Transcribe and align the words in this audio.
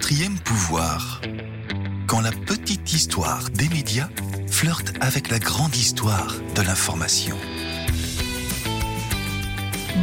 quatrième 0.00 0.38
pouvoir. 0.38 1.20
Quand 2.06 2.22
la 2.22 2.30
petite 2.32 2.90
histoire 2.94 3.50
des 3.50 3.68
médias 3.68 4.08
flirte 4.50 4.94
avec 5.02 5.28
la 5.28 5.38
grande 5.38 5.76
histoire 5.76 6.36
de 6.54 6.62
l'information. 6.62 7.36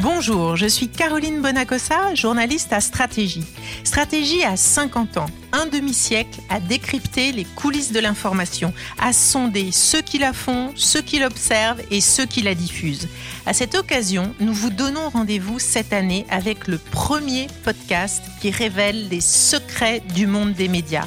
Bonjour, 0.01 0.55
je 0.55 0.67
suis 0.67 0.89
Caroline 0.89 1.41
Bonacossa, 1.41 2.13
journaliste 2.13 2.71
à 2.71 2.81
Stratégie. 2.81 3.43
Stratégie 3.83 4.43
a 4.43 4.55
50 4.55 5.17
ans, 5.17 5.25
un 5.51 5.65
demi-siècle 5.65 6.39
à 6.49 6.59
décrypter 6.59 7.31
les 7.31 7.45
coulisses 7.45 7.91
de 7.91 7.99
l'information, 7.99 8.73
à 8.99 9.11
sonder 9.11 9.71
ceux 9.71 10.01
qui 10.01 10.19
la 10.19 10.33
font, 10.33 10.71
ceux 10.75 11.01
qui 11.01 11.17
l'observent 11.17 11.81
et 11.89 11.99
ceux 11.99 12.25
qui 12.27 12.43
la 12.43 12.53
diffusent. 12.53 13.07
À 13.47 13.53
cette 13.53 13.73
occasion, 13.73 14.35
nous 14.39 14.53
vous 14.53 14.69
donnons 14.69 15.09
rendez-vous 15.09 15.57
cette 15.57 15.93
année 15.93 16.27
avec 16.29 16.67
le 16.67 16.77
premier 16.77 17.47
podcast 17.63 18.21
qui 18.39 18.51
révèle 18.51 19.09
les 19.09 19.21
secrets 19.21 20.03
du 20.13 20.27
monde 20.27 20.53
des 20.53 20.67
médias 20.67 21.05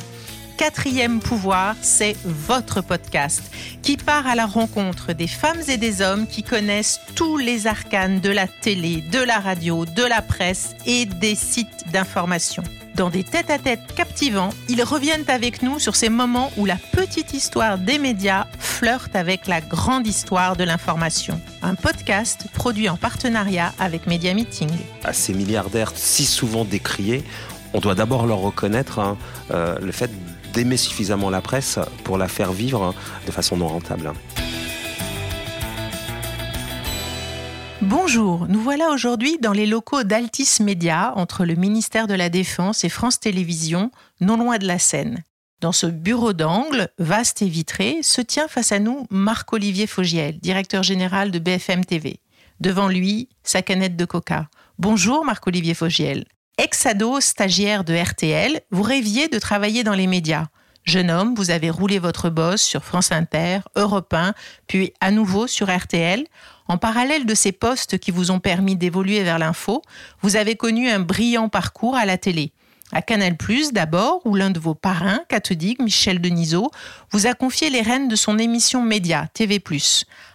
quatrième 0.61 1.21
pouvoir, 1.21 1.75
c'est 1.81 2.15
votre 2.23 2.83
podcast 2.83 3.51
qui 3.81 3.97
part 3.97 4.27
à 4.27 4.35
la 4.35 4.45
rencontre 4.45 5.15
des 5.15 5.27
femmes 5.27 5.63
et 5.69 5.79
des 5.79 6.03
hommes 6.03 6.27
qui 6.27 6.43
connaissent 6.43 7.01
tous 7.15 7.39
les 7.39 7.67
arcanes 7.67 8.21
de 8.21 8.29
la 8.29 8.47
télé, 8.47 9.01
de 9.11 9.21
la 9.21 9.39
radio, 9.39 9.87
de 9.87 10.03
la 10.03 10.21
presse 10.21 10.75
et 10.85 11.07
des 11.07 11.35
sites 11.35 11.91
d'information. 11.91 12.63
Dans 12.95 13.09
des 13.09 13.25
tête-à-tête 13.25 13.95
captivants, 13.97 14.51
ils 14.69 14.83
reviennent 14.83 15.25
avec 15.29 15.63
nous 15.63 15.79
sur 15.79 15.97
ces 15.97 16.11
moments 16.11 16.53
où 16.59 16.67
la 16.67 16.77
petite 16.93 17.33
histoire 17.33 17.79
des 17.79 17.97
médias 17.97 18.45
flirte 18.59 19.17
avec 19.17 19.47
la 19.47 19.63
grande 19.63 20.07
histoire 20.07 20.57
de 20.57 20.65
l'information. 20.65 21.41
Un 21.63 21.75
podcast 21.75 22.49
produit 22.53 22.91
en 22.91 22.99
partenariat 22.99 23.73
avec 23.79 24.07
Media 24.07 24.35
Meeting. 24.35 24.69
À 25.05 25.15
ces 25.15 25.33
milliardaires 25.33 25.93
si 25.95 26.27
souvent 26.27 26.67
décriés, 26.67 27.25
on 27.73 27.81
doit 27.81 27.95
d'abord 27.95 28.27
leur 28.27 28.39
reconnaître 28.39 28.99
hein, 28.99 29.17
euh, 29.53 29.79
le 29.81 29.93
fait 29.93 30.11
d'aimer 30.53 30.77
suffisamment 30.77 31.31
la 31.31 31.41
presse 31.41 31.79
pour 32.05 32.19
la 32.19 32.29
faire 32.29 32.53
vivre 32.53 32.95
de 33.27 33.33
façon 33.33 33.57
non 33.57 33.69
rentable. 33.69 34.13
Bonjour, 37.83 38.47
nous 38.47 38.61
voilà 38.61 38.91
aujourd'hui 38.91 39.39
dans 39.39 39.53
les 39.53 39.65
locaux 39.65 40.03
d'Altis 40.03 40.63
Media 40.63 41.15
entre 41.17 41.47
le 41.47 41.55
ministère 41.55 42.07
de 42.07 42.15
la 42.15 42.29
Défense 42.29 42.85
et 42.85 42.91
France 42.91 43.21
Télévisions, 43.21 43.91
non 44.21 44.37
loin 44.37 44.59
de 44.59 44.67
la 44.67 44.79
Seine. 44.79 45.25
Dans 45.61 45.73
ce 45.73 45.87
bureau 45.87 46.33
d'angle, 46.33 46.89
vaste 46.99 47.43
et 47.43 47.49
vitré, 47.49 48.03
se 48.03 48.21
tient 48.21 48.49
face 48.49 48.73
à 48.73 48.79
nous 48.79 49.07
Marc-Olivier 49.11 49.87
Fogiel, 49.87 50.39
directeur 50.41 50.83
général 50.83 51.31
de 51.31 51.39
BFM 51.39 51.85
TV. 51.85 52.21
Devant 52.61 52.89
lui, 52.89 53.29
sa 53.43 53.63
canette 53.63 53.97
de 53.97 54.05
coca. 54.05 54.49
Bonjour 54.79 55.25
Marc-Olivier 55.25 55.75
Fogiel. 55.75 56.27
Ex-ado 56.63 57.23
stagiaire 57.23 57.85
de 57.85 57.97
RTL, 57.97 58.61
vous 58.71 58.83
rêviez 58.83 59.29
de 59.29 59.39
travailler 59.39 59.83
dans 59.83 59.95
les 59.95 60.07
médias. 60.07 60.49
Jeune 60.85 61.11
homme, 61.11 61.35
vous 61.35 61.51
avez 61.51 61.71
roulé 61.71 61.99
votre 61.99 62.29
boss 62.29 62.61
sur 62.61 62.85
France 62.85 63.13
Inter, 63.13 63.61
Europe 63.77 64.13
1, 64.13 64.35
puis 64.67 64.93
à 65.01 65.11
nouveau 65.11 65.47
sur 65.47 65.75
RTL. 65.75 66.27
En 66.69 66.77
parallèle 66.77 67.25
de 67.25 67.35
ces 67.35 67.53
postes 67.53 67.97
qui 67.97 68.11
vous 68.11 68.31
ont 68.31 68.41
permis 68.41 68.77
d'évoluer 68.77 69.23
vers 69.23 69.39
l'info, 69.39 69.81
vous 70.21 70.37
avez 70.37 70.55
connu 70.55 70.91
un 70.91 71.01
brillant 71.01 71.49
parcours 71.49 71.97
à 71.97 72.05
la 72.05 72.19
télé. 72.19 72.53
À 72.93 73.01
Canal+, 73.01 73.39
d'abord, 73.73 74.21
où 74.27 74.35
l'un 74.35 74.51
de 74.51 74.61
vos 74.61 74.75
parrains, 74.75 75.23
cathodiques, 75.31 75.81
Michel 75.81 76.21
Denisot, 76.21 76.71
vous 77.11 77.27
a 77.27 77.33
confié 77.33 77.71
les 77.71 77.81
rênes 77.81 78.09
de 78.09 78.17
son 78.17 78.39
émission 78.39 78.83
Média, 78.83 79.29
TV+. 79.33 79.65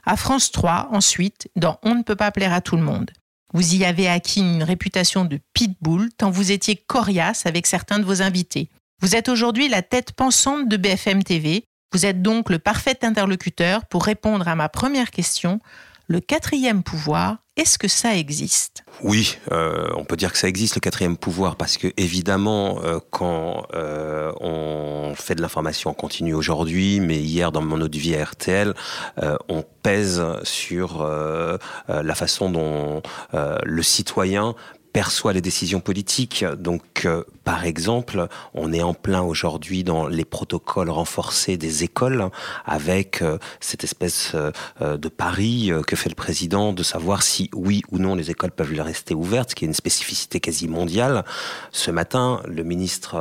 À 0.03 0.17
France 0.17 0.51
3, 0.51 0.89
ensuite, 0.91 1.49
dans 1.55 1.77
On 1.83 1.93
ne 1.93 2.01
peut 2.01 2.15
pas 2.15 2.31
plaire 2.31 2.51
à 2.51 2.61
tout 2.61 2.77
le 2.77 2.81
monde. 2.81 3.11
Vous 3.55 3.75
y 3.75 3.85
avez 3.85 4.09
acquis 4.09 4.41
une 4.41 4.63
réputation 4.63 5.23
de 5.23 5.39
pitbull 5.53 6.09
tant 6.17 6.29
vous 6.29 6.51
étiez 6.51 6.75
coriace 6.75 7.45
avec 7.45 7.67
certains 7.67 7.99
de 7.99 8.03
vos 8.03 8.21
invités. 8.21 8.67
Vous 9.01 9.15
êtes 9.15 9.29
aujourd'hui 9.29 9.69
la 9.69 9.81
tête 9.81 10.11
pensante 10.11 10.67
de 10.67 10.75
BFM 10.75 11.23
TV. 11.23 11.63
Vous 11.93 12.05
êtes 12.05 12.21
donc 12.21 12.49
le 12.49 12.59
parfait 12.59 12.97
interlocuteur 13.05 13.85
pour 13.85 14.03
répondre 14.03 14.45
à 14.49 14.55
ma 14.55 14.67
première 14.67 15.09
question. 15.09 15.61
Le 16.07 16.19
quatrième 16.19 16.83
pouvoir, 16.83 17.37
est-ce 17.57 17.79
que 17.79 17.87
ça 17.87 18.15
existe? 18.15 18.83
Oui, 19.01 19.39
euh, 19.51 19.89
on 19.95 20.03
peut 20.03 20.17
dire 20.17 20.31
que 20.31 20.37
ça 20.37 20.47
existe 20.47 20.75
le 20.75 20.81
quatrième 20.81 21.17
pouvoir 21.17 21.55
parce 21.55 21.77
que 21.77 21.87
évidemment, 21.97 22.79
euh, 22.83 22.99
quand 23.09 23.65
euh, 23.73 24.31
on 24.39 25.13
fait 25.15 25.33
de 25.33 25.41
l'information 25.41 25.89
en 25.89 25.93
continu 25.93 26.35
aujourd'hui, 26.35 26.99
mais 26.99 27.17
hier 27.17 27.51
dans 27.51 27.61
mon 27.61 27.81
autre 27.81 27.97
vie 27.97 28.15
à 28.15 28.23
RTL, 28.23 28.73
on 29.49 29.63
pèse 29.81 30.23
sur 30.43 31.07
la 31.87 32.15
façon 32.15 32.49
dont 32.49 33.01
le 33.33 33.83
citoyen 33.83 34.55
perçoit 34.95 35.33
les 35.33 35.41
décisions 35.41 35.81
politiques. 35.81 36.45
Donc, 36.57 37.03
euh, 37.03 37.25
par 37.43 37.65
exemple, 37.65 38.29
on 38.53 38.71
est 38.71 38.81
en 38.81 38.93
plein 38.93 39.21
aujourd'hui 39.21 39.83
dans 39.83 40.07
les 40.07 40.23
protocoles 40.23 40.89
renforcés 40.89 41.57
des 41.57 41.83
écoles, 41.83 42.29
avec 42.63 43.21
euh, 43.21 43.37
cette 43.59 43.83
espèce 43.83 44.31
euh, 44.35 44.97
de 44.97 45.09
pari 45.09 45.69
que 45.85 45.97
fait 45.97 46.07
le 46.07 46.15
président 46.15 46.71
de 46.71 46.81
savoir 46.81 47.23
si 47.23 47.49
oui 47.53 47.81
ou 47.91 47.97
non 47.97 48.15
les 48.15 48.31
écoles 48.31 48.51
peuvent 48.51 48.71
rester 48.79 49.13
ouvertes, 49.13 49.49
ce 49.49 49.55
qui 49.55 49.65
est 49.65 49.67
une 49.67 49.73
spécificité 49.73 50.39
quasi 50.39 50.69
mondiale. 50.69 51.25
Ce 51.73 51.91
matin, 51.91 52.41
le 52.47 52.63
ministre 52.63 53.15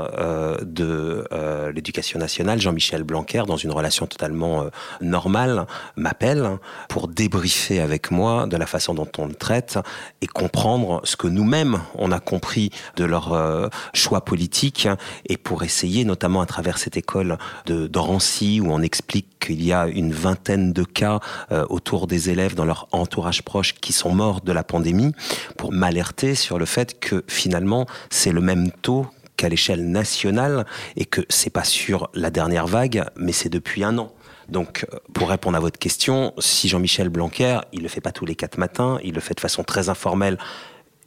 de 0.63 1.27
l'Éducation 1.75 2.19
nationale, 2.19 2.61
Jean-Michel 2.61 3.03
Blanquer, 3.03 3.43
dans 3.47 3.57
une 3.57 3.73
relation 3.73 4.07
totalement 4.07 4.67
normale, 5.01 5.67
m'appelle 5.97 6.59
pour 6.89 7.09
débriefer 7.09 7.81
avec 7.81 8.11
moi 8.11 8.47
de 8.47 8.57
la 8.57 8.67
façon 8.67 8.95
dont 8.95 9.11
on 9.19 9.27
le 9.27 9.35
traite 9.35 9.79
et 10.21 10.27
comprendre 10.27 11.01
ce 11.05 11.17
que 11.17 11.27
nous-mêmes 11.29 11.64
on 11.95 12.13
a 12.13 12.21
compris 12.21 12.71
de 12.97 13.05
leur 13.05 13.33
euh, 13.33 13.69
choix 13.93 14.25
politique 14.25 14.89
et 15.27 15.37
pour 15.37 15.63
essayer, 15.63 16.05
notamment 16.05 16.41
à 16.41 16.47
travers 16.47 16.79
cette 16.79 16.97
école 16.97 17.39
de, 17.67 17.99
Rancy, 17.99 18.61
où 18.61 18.71
on 18.71 18.83
explique 18.83 19.39
qu'il 19.39 19.65
y 19.65 19.73
a 19.73 19.87
une 19.87 20.13
vingtaine 20.13 20.73
de 20.73 20.85
cas 20.85 21.21
euh, 21.53 21.65
autour 21.71 22.07
des 22.07 22.31
élèves 22.31 22.55
dans 22.55 22.65
leur 22.65 22.89
entourage 22.93 23.43
proche 23.43 23.75
qui 23.75 23.93
sont 23.93 24.15
morts 24.15 24.41
de 24.43 24.53
la 24.53 24.65
pandémie, 24.65 25.13
pour 25.57 25.73
m'alerter 25.73 26.35
sur 26.35 26.59
le 26.59 26.67
fait 26.67 26.99
que 27.01 27.25
finalement, 27.29 27.87
c'est 28.11 28.33
le 28.33 28.41
même 28.41 28.71
taux 28.71 29.07
qu'à 29.37 29.49
l'échelle 29.49 29.91
nationale 29.91 30.67
et 30.97 31.07
que 31.07 31.23
c'est 31.29 31.51
pas 31.51 31.65
sur 31.65 32.11
la 32.15 32.31
dernière 32.31 32.67
vague, 32.67 33.05
mais 33.17 33.33
c'est 33.33 33.49
depuis 33.49 33.85
un 33.85 33.99
an. 33.99 34.13
Donc, 34.49 34.87
euh, 34.93 34.99
pour 35.13 35.29
répondre 35.29 35.57
à 35.57 35.61
votre 35.61 35.79
question, 35.79 36.33
si 36.39 36.69
Jean-Michel 36.69 37.09
Blanquer, 37.09 37.61
il 37.73 37.83
le 37.83 37.89
fait 37.89 38.01
pas 38.01 38.13
tous 38.13 38.27
les 38.27 38.35
quatre 38.35 38.59
matins, 38.59 38.99
il 39.03 39.15
le 39.15 39.21
fait 39.21 39.35
de 39.35 39.41
façon 39.41 39.65
très 39.65 39.89
informelle 39.89 40.39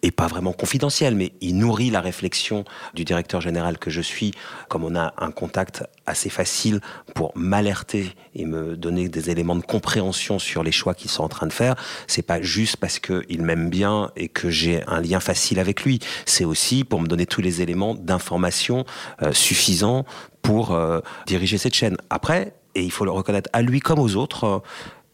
et 0.02 0.12
pas 0.12 0.28
vraiment 0.28 0.54
confidentiel, 0.54 1.16
mais 1.16 1.34
il 1.42 1.58
nourrit 1.58 1.90
la 1.90 2.02
réflexion 2.02 2.66
du 2.94 3.04
directeur 3.04 3.42
général 3.42 3.78
que 3.78 3.90
je 3.90 4.02
suis, 4.02 4.32
comme 4.70 4.84
on 4.84 4.96
a 4.96 5.14
un 5.18 5.32
contact 5.32 5.84
assez 6.06 6.30
facile 6.30 6.82
pour 7.16 7.32
m'alerter 7.36 8.14
et 8.36 8.46
me 8.46 8.78
donner 8.78 9.10
des 9.10 9.30
éléments 9.30 9.56
de 9.56 9.64
compréhension 9.64 10.40
sur 10.40 10.64
les 10.64 10.72
choix 10.72 10.94
qu'ils 10.94 11.10
sont 11.10 11.24
en 11.24 11.30
train 11.30 11.48
de 11.48 11.54
faire. 11.54 11.76
C'est 12.08 12.22
pas 12.22 12.42
juste 12.42 12.78
parce 12.78 13.00
qu'il 13.00 13.42
m'aime 13.42 13.70
bien 13.70 14.12
et 14.16 14.30
que 14.30 14.50
j'ai 14.50 14.84
un 14.88 15.02
lien 15.02 15.20
facile 15.20 15.60
avec 15.60 15.84
lui. 15.84 16.00
C'est 16.26 16.46
aussi 16.46 16.84
pour 16.84 17.02
me 17.02 17.08
donner 17.08 17.26
tous 17.26 17.42
les 17.42 17.62
éléments 17.62 17.96
d'information 17.96 18.86
euh, 19.22 19.34
suffisants 19.34 20.06
pour 20.42 20.72
euh, 20.72 21.00
diriger 21.26 21.58
cette 21.58 21.74
chaîne. 21.74 21.98
Après, 22.10 22.54
et 22.76 22.84
il 22.84 22.92
faut 22.92 23.06
le 23.06 23.12
reconnaître 23.12 23.50
à 23.54 23.64
lui 23.64 23.80
comme 23.80 24.00
aux 24.00 24.16
autres, 24.16 24.62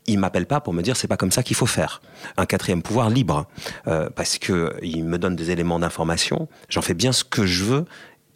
il 0.08 0.20
m'appelle 0.20 0.46
pas 0.46 0.60
pour 0.62 0.74
me 0.74 0.82
dire 0.82 0.96
c'est 0.96 1.08
pas 1.08 1.18
comme 1.18 1.32
ça 1.32 1.44
qu'il 1.44 1.56
faut 1.56 1.66
faire. 1.66 2.02
Un 2.38 2.46
quatrième 2.46 2.82
pouvoir 2.82 3.10
libre, 3.10 3.48
euh, 3.88 4.10
parce 4.10 4.38
que 4.38 4.76
il 4.82 5.04
me 5.04 5.18
donne 5.18 5.36
des 5.36 5.52
éléments 5.52 5.80
d'information. 5.80 6.48
J'en 6.70 6.82
fais 6.82 6.94
bien 6.94 7.12
ce 7.12 7.24
que 7.24 7.46
je 7.46 7.64
veux 7.64 7.86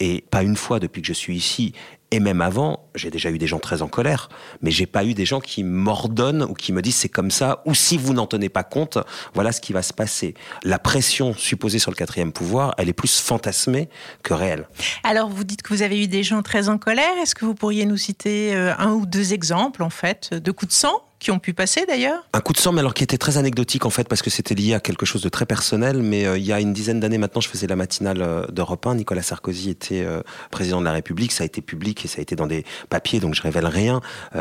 et 0.00 0.24
pas 0.30 0.42
une 0.42 0.56
fois 0.56 0.78
depuis 0.78 1.02
que 1.02 1.08
je 1.08 1.12
suis 1.12 1.36
ici 1.36 1.74
et 2.10 2.20
même 2.20 2.40
avant, 2.40 2.88
j'ai 2.94 3.10
déjà 3.10 3.30
eu 3.30 3.36
des 3.36 3.46
gens 3.46 3.58
très 3.58 3.82
en 3.82 3.88
colère, 3.88 4.30
mais 4.62 4.70
j'ai 4.70 4.86
pas 4.86 5.04
eu 5.04 5.12
des 5.12 5.26
gens 5.26 5.40
qui 5.40 5.62
m'ordonnent 5.62 6.42
ou 6.42 6.54
qui 6.54 6.72
me 6.72 6.80
disent 6.80 6.96
c'est 6.96 7.10
comme 7.10 7.30
ça, 7.30 7.62
ou 7.66 7.74
si 7.74 7.98
vous 7.98 8.14
n'en 8.14 8.26
tenez 8.26 8.48
pas 8.48 8.62
compte, 8.62 8.98
voilà 9.34 9.52
ce 9.52 9.60
qui 9.60 9.74
va 9.74 9.82
se 9.82 9.92
passer. 9.92 10.32
La 10.62 10.78
pression 10.78 11.34
supposée 11.34 11.78
sur 11.78 11.90
le 11.90 11.96
quatrième 11.96 12.32
pouvoir, 12.32 12.74
elle 12.78 12.88
est 12.88 12.94
plus 12.94 13.20
fantasmée 13.20 13.90
que 14.22 14.32
réelle. 14.32 14.68
Alors 15.04 15.28
vous 15.28 15.44
dites 15.44 15.60
que 15.60 15.74
vous 15.74 15.82
avez 15.82 16.02
eu 16.02 16.08
des 16.08 16.22
gens 16.22 16.40
très 16.42 16.70
en 16.70 16.78
colère. 16.78 17.12
Est-ce 17.22 17.34
que 17.34 17.44
vous 17.44 17.54
pourriez 17.54 17.84
nous 17.84 17.98
citer 17.98 18.56
euh, 18.56 18.74
un 18.78 18.92
ou 18.92 19.04
deux 19.04 19.34
exemples 19.34 19.82
en 19.82 19.90
fait 19.90 20.32
de 20.32 20.50
coups 20.50 20.70
de 20.70 20.76
sang 20.76 21.02
qui 21.18 21.30
ont 21.30 21.38
pu 21.38 21.52
passer 21.52 21.84
d'ailleurs 21.86 22.22
Un 22.32 22.40
coup 22.40 22.52
de 22.52 22.58
sang, 22.58 22.72
mais 22.72 22.80
alors 22.80 22.94
qui 22.94 23.02
était 23.02 23.18
très 23.18 23.38
anecdotique 23.38 23.86
en 23.86 23.90
fait, 23.90 24.08
parce 24.08 24.22
que 24.22 24.30
c'était 24.30 24.54
lié 24.54 24.74
à 24.74 24.80
quelque 24.80 25.06
chose 25.06 25.22
de 25.22 25.28
très 25.28 25.46
personnel. 25.46 26.02
Mais 26.02 26.26
euh, 26.26 26.38
il 26.38 26.44
y 26.44 26.52
a 26.52 26.60
une 26.60 26.72
dizaine 26.72 27.00
d'années 27.00 27.18
maintenant, 27.18 27.40
je 27.40 27.48
faisais 27.48 27.66
la 27.66 27.76
matinale 27.76 28.22
euh, 28.22 28.46
d'Europe 28.48 28.86
1. 28.86 28.96
Nicolas 28.96 29.22
Sarkozy 29.22 29.70
était 29.70 30.02
euh, 30.02 30.22
président 30.50 30.80
de 30.80 30.84
la 30.84 30.92
République. 30.92 31.32
Ça 31.32 31.42
a 31.42 31.46
été 31.46 31.60
public 31.60 32.04
et 32.04 32.08
ça 32.08 32.18
a 32.20 32.22
été 32.22 32.36
dans 32.36 32.46
des 32.46 32.64
papiers, 32.88 33.20
donc 33.20 33.34
je 33.34 33.42
révèle 33.42 33.66
rien. 33.66 34.00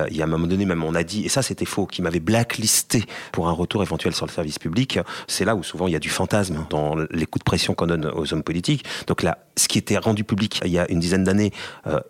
il 0.09 0.15
y 0.15 0.21
a 0.21 0.25
un 0.25 0.27
moment 0.27 0.47
donné, 0.47 0.65
même 0.65 0.83
on 0.83 0.95
a 0.95 1.03
dit, 1.03 1.25
et 1.25 1.29
ça 1.29 1.41
c'était 1.41 1.65
faux, 1.65 1.85
qu'il 1.85 2.03
m'avait 2.03 2.19
blacklisté 2.19 3.03
pour 3.31 3.47
un 3.47 3.51
retour 3.51 3.81
éventuel 3.81 4.13
sur 4.13 4.25
le 4.25 4.31
service 4.31 4.59
public. 4.59 5.00
C'est 5.27 5.45
là 5.45 5.56
où 5.56 5.63
souvent 5.63 5.88
il 5.88 5.94
y 5.94 5.95
a 5.95 6.00
du 6.00 6.09
fantasme 6.09 6.65
dans 6.69 6.95
les 6.95 7.25
coups 7.25 7.39
de 7.39 7.45
pression 7.45 7.74
qu'on 7.74 7.88
donne 7.88 8.06
aux 8.06 8.33
hommes 8.33 8.44
politiques. 8.44 8.85
Donc 9.07 9.24
là, 9.24 9.39
ce 9.56 9.68
qui 9.68 9.79
était 9.79 9.97
rendu 9.97 10.24
public 10.24 10.62
il 10.63 10.71
y 10.71 10.77
a 10.77 10.89
une 10.91 11.00
dizaine 11.00 11.24
d'années 11.24 11.51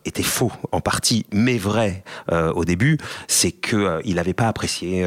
était 0.06 0.24
faux 0.24 0.52
en 0.72 0.82
partie, 0.82 1.26
mais 1.32 1.58
vrai 1.58 2.04
au 2.32 2.66
début. 2.66 2.98
C'est 3.28 3.52
que 3.52 4.02
il 4.04 4.16
n'avait 4.16 4.34
pas 4.34 4.48
apprécié 4.58 5.06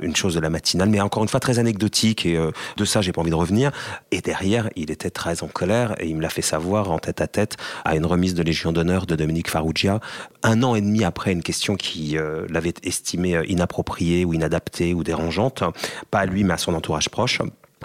une 0.00 0.16
chose 0.16 0.34
de 0.34 0.40
la 0.40 0.48
matinale, 0.48 0.88
mais 0.88 1.02
encore 1.02 1.22
une 1.22 1.28
fois 1.28 1.38
très 1.38 1.58
anecdotique 1.58 2.24
et 2.24 2.38
de 2.76 2.84
ça 2.86 3.02
j'ai 3.02 3.12
pas 3.12 3.20
envie 3.20 3.30
de 3.30 3.34
revenir. 3.34 3.70
Et 4.10 4.22
derrière, 4.22 4.70
il 4.74 4.90
était 4.90 5.10
très 5.10 5.42
en 5.42 5.48
colère 5.48 5.94
et 6.00 6.06
il 6.06 6.16
me 6.16 6.22
l'a 6.22 6.30
fait 6.30 6.40
savoir 6.40 6.90
en 6.90 6.98
tête 6.98 7.20
à 7.20 7.26
tête 7.26 7.56
à 7.84 7.94
une 7.94 8.06
remise 8.06 8.32
de 8.32 8.42
Légion 8.42 8.72
d'honneur 8.72 9.04
de 9.04 9.14
Dominique 9.14 9.50
Farrugia, 9.50 10.00
un 10.42 10.62
an 10.62 10.74
et 10.76 10.80
demi 10.80 11.04
après 11.04 11.32
une 11.32 11.42
question 11.42 11.76
qui 11.76 12.16
l'avait 12.48 12.72
estimée 12.84 13.38
inappropriée 13.46 14.24
ou 14.24 14.32
inadaptée 14.32 14.94
ou 14.94 15.04
dérangeante, 15.04 15.62
pas 16.10 16.20
à 16.20 16.26
lui 16.26 16.42
mais 16.42 16.54
à 16.54 16.58
son 16.58 16.72
entourage 16.72 17.10
proche. 17.10 17.42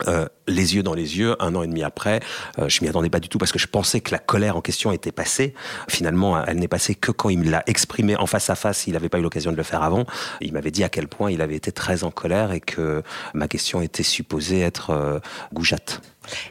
Euh, 0.07 0.25
les 0.47 0.75
yeux 0.75 0.83
dans 0.83 0.93
les 0.93 1.17
yeux, 1.17 1.35
un 1.39 1.53
an 1.53 1.63
et 1.63 1.67
demi 1.67 1.83
après, 1.83 2.21
euh, 2.59 2.69
je 2.69 2.81
m'y 2.81 2.87
attendais 2.87 3.09
pas 3.09 3.19
du 3.19 3.27
tout 3.27 3.37
parce 3.37 3.51
que 3.51 3.59
je 3.59 3.67
pensais 3.67 3.99
que 3.99 4.11
la 4.11 4.19
colère 4.19 4.55
en 4.55 4.61
question 4.61 4.91
était 4.91 5.11
passée. 5.11 5.53
Finalement, 5.89 6.43
elle 6.45 6.57
n'est 6.57 6.69
passée 6.69 6.95
que 6.95 7.11
quand 7.11 7.29
il 7.29 7.39
me 7.39 7.49
l'a 7.49 7.61
exprimée 7.67 8.15
en 8.15 8.25
face 8.25 8.49
à 8.49 8.55
face. 8.55 8.87
Il 8.87 8.93
n'avait 8.93 9.09
pas 9.09 9.19
eu 9.19 9.21
l'occasion 9.21 9.51
de 9.51 9.57
le 9.57 9.63
faire 9.63 9.83
avant. 9.83 10.05
Il 10.39 10.53
m'avait 10.53 10.71
dit 10.71 10.83
à 10.83 10.89
quel 10.89 11.07
point 11.07 11.29
il 11.29 11.41
avait 11.41 11.55
été 11.55 11.71
très 11.71 12.03
en 12.03 12.11
colère 12.11 12.51
et 12.51 12.61
que 12.61 13.03
ma 13.33 13.47
question 13.47 13.81
était 13.81 14.03
supposée 14.03 14.61
être 14.61 14.91
euh, 14.91 15.19
goujatte. 15.53 16.01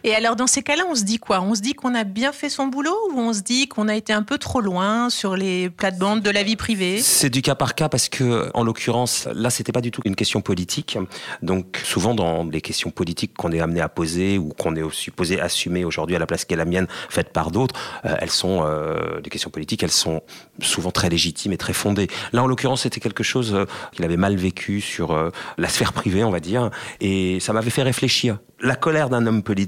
Et 0.02 0.14
alors, 0.14 0.36
dans 0.36 0.46
ces 0.46 0.62
cas-là, 0.62 0.84
on 0.88 0.94
se 0.94 1.04
dit 1.04 1.18
quoi? 1.18 1.40
On 1.40 1.54
se 1.54 1.60
dit 1.60 1.74
qu'on 1.74 1.94
a 1.94 2.04
bien 2.04 2.32
fait 2.32 2.48
son 2.48 2.66
boulot 2.66 2.96
ou 3.12 3.18
on 3.18 3.32
se 3.32 3.40
dit 3.40 3.68
qu'on 3.68 3.88
a 3.88 3.94
été 3.94 4.12
un 4.12 4.22
peu 4.22 4.38
trop 4.38 4.60
loin 4.60 5.10
sur 5.10 5.36
les 5.36 5.70
plates-bandes 5.70 6.22
de 6.22 6.30
la 6.30 6.42
vie 6.42 6.56
privée? 6.56 7.00
C'est 7.00 7.30
du 7.30 7.42
cas 7.42 7.54
par 7.54 7.74
cas 7.74 7.88
parce 7.88 8.08
que, 8.08 8.50
en 8.54 8.64
l'occurrence, 8.64 9.28
là, 9.32 9.50
c'était 9.50 9.72
pas 9.72 9.80
du 9.80 9.90
tout 9.90 10.02
une 10.04 10.16
question 10.16 10.40
politique. 10.40 10.98
Donc, 11.42 11.80
souvent, 11.84 12.14
dans 12.14 12.44
les 12.44 12.60
questions 12.60 12.90
politiques 12.90 13.34
qu'on 13.36 13.52
est 13.52 13.60
amené 13.60 13.80
à 13.80 13.88
poser 13.88 14.38
ou 14.38 14.48
qu'on 14.48 14.74
est 14.74 14.92
supposé 14.92 15.40
assumer 15.40 15.84
aujourd'hui 15.84 16.16
à 16.16 16.18
la 16.18 16.26
place 16.26 16.44
qui 16.44 16.54
est 16.54 16.56
la 16.56 16.64
mienne, 16.64 16.86
faite 17.08 17.32
par 17.32 17.50
d'autres, 17.50 17.74
euh, 18.04 18.16
elles 18.20 18.30
sont, 18.30 18.62
euh, 18.64 19.20
questions 19.30 19.50
politiques, 19.50 19.84
elles 19.84 19.90
sont 19.90 20.22
souvent 20.60 20.90
très 20.90 21.08
légitimes 21.08 21.52
et 21.52 21.56
très 21.56 21.72
fondées. 21.72 22.08
Là, 22.32 22.42
en 22.42 22.48
l'occurrence, 22.48 22.82
c'était 22.82 23.00
quelque 23.00 23.22
chose 23.22 23.54
euh, 23.54 23.66
qu'il 23.92 24.04
avait 24.04 24.16
mal 24.16 24.34
vécu 24.34 24.80
sur 24.80 25.30
la 25.58 25.68
sphère 25.68 25.92
privée, 25.92 26.24
on 26.24 26.30
va 26.30 26.40
dire, 26.40 26.70
et 27.00 27.38
ça 27.40 27.52
m'avait 27.52 27.70
fait 27.70 27.82
réfléchir 27.82 28.38
la 28.62 28.76
colère 28.76 29.08
d'un 29.08 29.26
homme 29.26 29.42
politique, 29.42 29.60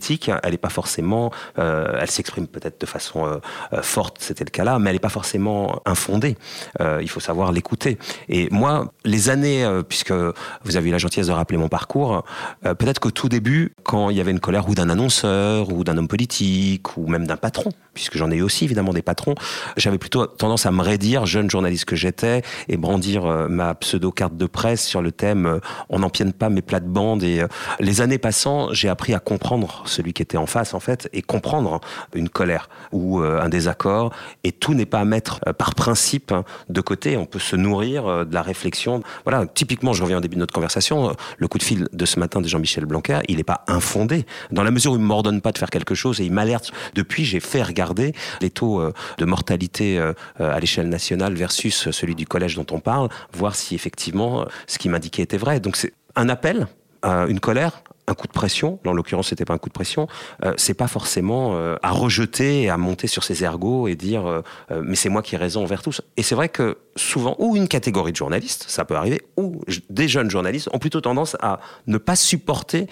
elle 0.43 0.51
n'est 0.51 0.59
pas 0.59 0.69
forcément, 0.69 1.31
euh, 1.59 1.99
elle 2.01 2.11
s'exprime 2.11 2.47
peut-être 2.47 2.81
de 2.81 2.87
façon 2.87 3.27
euh, 3.27 3.37
euh, 3.73 3.83
forte, 3.83 4.17
c'était 4.21 4.45
le 4.45 4.51
cas 4.51 4.65
là, 4.65 4.79
mais 4.79 4.91
elle 4.91 4.97
n'est 4.97 5.01
pas 5.01 5.09
forcément 5.09 5.81
infondée. 5.85 6.37
il 6.81 7.09
faut 7.09 7.21
savoir 7.21 7.53
l'écouter. 7.53 7.99
Et 8.29 8.49
moi, 8.51 8.93
les 9.05 9.31
années, 9.31 9.67
puisque 9.89 10.13
vous 10.13 10.77
avez 10.77 10.89
eu 10.89 10.93
la 10.93 10.99
gentillesse 10.99 11.27
de 11.27 11.33
rappeler 11.33 11.59
mon 11.59 11.69
parcours, 11.69 12.25
peut-être 12.63 12.99
qu'au 12.99 13.11
tout 13.11 13.29
début, 13.29 13.75
quand 13.83 14.11
il 14.11 14.17
y 14.17 14.21
avait 14.21 14.31
une 14.31 14.41
colère 14.41 14.69
ou 14.69 14.75
d'un 14.75 14.89
annonceur, 14.89 15.73
ou 15.73 15.85
d'un 15.85 15.97
homme 15.97 16.09
politique, 16.09 16.97
ou 16.97 17.07
même 17.07 17.27
d'un 17.27 17.37
patron, 17.37 17.71
puisque 17.95 18.17
j'en 18.17 18.31
ai 18.31 18.37
eu 18.37 18.43
aussi 18.43 18.65
évidemment 18.65 18.93
des 18.93 19.03
patrons, 19.03 19.35
j'avais 19.77 19.99
plutôt 19.99 20.27
tendance 20.27 20.67
à 20.67 20.71
me 20.71 20.83
raidir, 20.83 21.27
jeune 21.27 21.51
journaliste 21.51 21.85
que 21.85 21.97
j'étais, 21.97 22.43
et 22.69 22.77
brandir 22.77 23.25
ma 23.49 23.75
pseudo-carte 23.75 24.37
de 24.37 24.47
presse 24.47 24.85
sur 24.85 25.03
le 25.03 25.13
thème 25.13 25.61
on 25.89 26.01
n'empienne 26.01 26.33
pas 26.33 26.49
mes 26.49 26.63
plates-bandes. 26.63 27.23
Et 27.23 27.43
les 27.81 28.01
années 28.01 28.19
passant, 28.19 28.73
j'ai 28.73 28.89
appris 28.89 29.15
à 29.15 29.19
comprendre 29.19 29.82
celui 29.89 30.13
qui 30.13 30.23
était 30.23 30.37
en 30.37 30.47
face, 30.47 30.75
en 30.75 30.81
fait, 30.81 31.09
et 31.13 31.23
comprendre 31.23 31.81
une 32.15 32.29
colère 32.29 32.69
ou 32.93 33.21
euh, 33.21 33.41
un 33.41 33.49
désaccord. 33.49 34.13
Et 34.45 34.53
tout 34.53 34.75
n'est 34.75 34.87
pas 34.87 35.01
à 35.01 35.05
mettre 35.05 35.41
euh, 35.47 35.53
par 35.53 35.75
principe 35.75 36.33
hein, 36.33 36.45
de 36.69 36.81
côté. 36.81 37.17
On 37.17 37.27
peut 37.27 37.39
se 37.39 37.57
nourrir 37.57 38.07
euh, 38.07 38.25
de 38.25 38.35
la 38.35 38.43
réflexion. 38.43 39.03
Voilà, 39.25 39.47
typiquement, 39.47 39.93
je 39.93 40.03
reviens 40.03 40.19
au 40.19 40.21
début 40.21 40.37
de 40.37 40.41
notre 40.41 40.55
conversation, 40.55 41.15
le 41.39 41.49
coup 41.49 41.59
de 41.59 41.63
fil 41.63 41.89
de 41.93 42.05
ce 42.05 42.19
matin 42.19 42.41
de 42.41 42.49
Jean-Michel 42.49 42.85
Blanquer, 42.85 43.21
il 43.29 43.37
n'est 43.37 43.45
pas 43.45 43.65
infondé. 43.67 44.27
Dans 44.51 44.63
la 44.63 44.71
mesure 44.71 44.93
où 44.93 44.97
il 44.97 45.03
ne 45.03 45.07
m'ordonne 45.07 45.41
pas 45.41 45.53
de 45.53 45.59
faire 45.59 45.71
quelque 45.71 45.95
chose 45.95 46.21
et 46.21 46.25
il 46.25 46.33
m'alerte. 46.33 46.73
Depuis, 46.95 47.25
j'ai 47.25 47.41
fait 47.41 47.63
regarder 47.63 48.15
les 48.41 48.51
taux 48.51 48.83
de 49.19 49.25
mortalité 49.25 49.99
à 50.39 50.59
l'échelle 50.61 50.89
nationale 50.89 51.35
versus 51.35 51.91
celui 51.91 52.15
du 52.15 52.27
collège 52.27 52.57
dont 52.57 52.67
on 52.71 52.81
parle, 52.81 53.09
voir 53.33 53.55
si 53.55 53.75
effectivement 53.75 54.45
ce 54.67 54.79
qui 54.79 54.89
m'indiquait 54.89 55.23
était 55.23 55.39
vrai. 55.39 55.61
Donc 55.61 55.77
c'est 55.77 55.93
un 56.17 56.29
appel, 56.29 56.67
une 57.05 57.41
colère, 57.41 57.83
un 58.09 58.15
coup 58.15 58.27
de 58.27 58.33
pression, 58.33 58.79
en 58.85 58.93
l'occurrence 58.93 59.29
c'était 59.29 59.45
pas 59.45 59.55
un 59.55 59.59
coup 59.59 59.69
de 59.69 59.75
pression, 59.75 60.09
euh, 60.45 60.53
c'est 60.57 60.75
pas 60.75 60.89
forcément 60.89 61.53
euh, 61.55 61.77
à 61.83 61.91
rejeter 61.91 62.63
et 62.63 62.71
à 62.71 62.77
monter 62.77 63.07
sur 63.07 63.23
ses 63.23 63.45
ergots 63.45 63.87
et 63.87 63.95
dire 63.95 64.27
euh, 64.27 64.43
mais 64.83 64.97
c'est 64.97 65.09
moi 65.09 65.23
qui 65.23 65.35
ai 65.35 65.39
raison 65.39 65.63
envers 65.63 65.83
tous. 65.83 66.03
Et 66.17 66.23
c'est 66.23 66.35
vrai 66.35 66.49
que 66.49 66.79
souvent, 66.97 67.37
ou 67.39 67.57
une 67.57 67.69
catégorie 67.69 68.13
de 68.13 68.17
journalistes, 68.17 68.65
ça 68.69 68.85
peut 68.85 68.97
arriver, 68.97 69.23
ou 69.37 69.61
des 69.91 70.09
jeunes 70.09 70.31
journalistes 70.31 70.69
ont 70.73 70.79
plutôt 70.79 71.01
tendance 71.01 71.37
à 71.41 71.61
ne 71.87 71.99
pas 71.99 72.17
supporter 72.17 72.89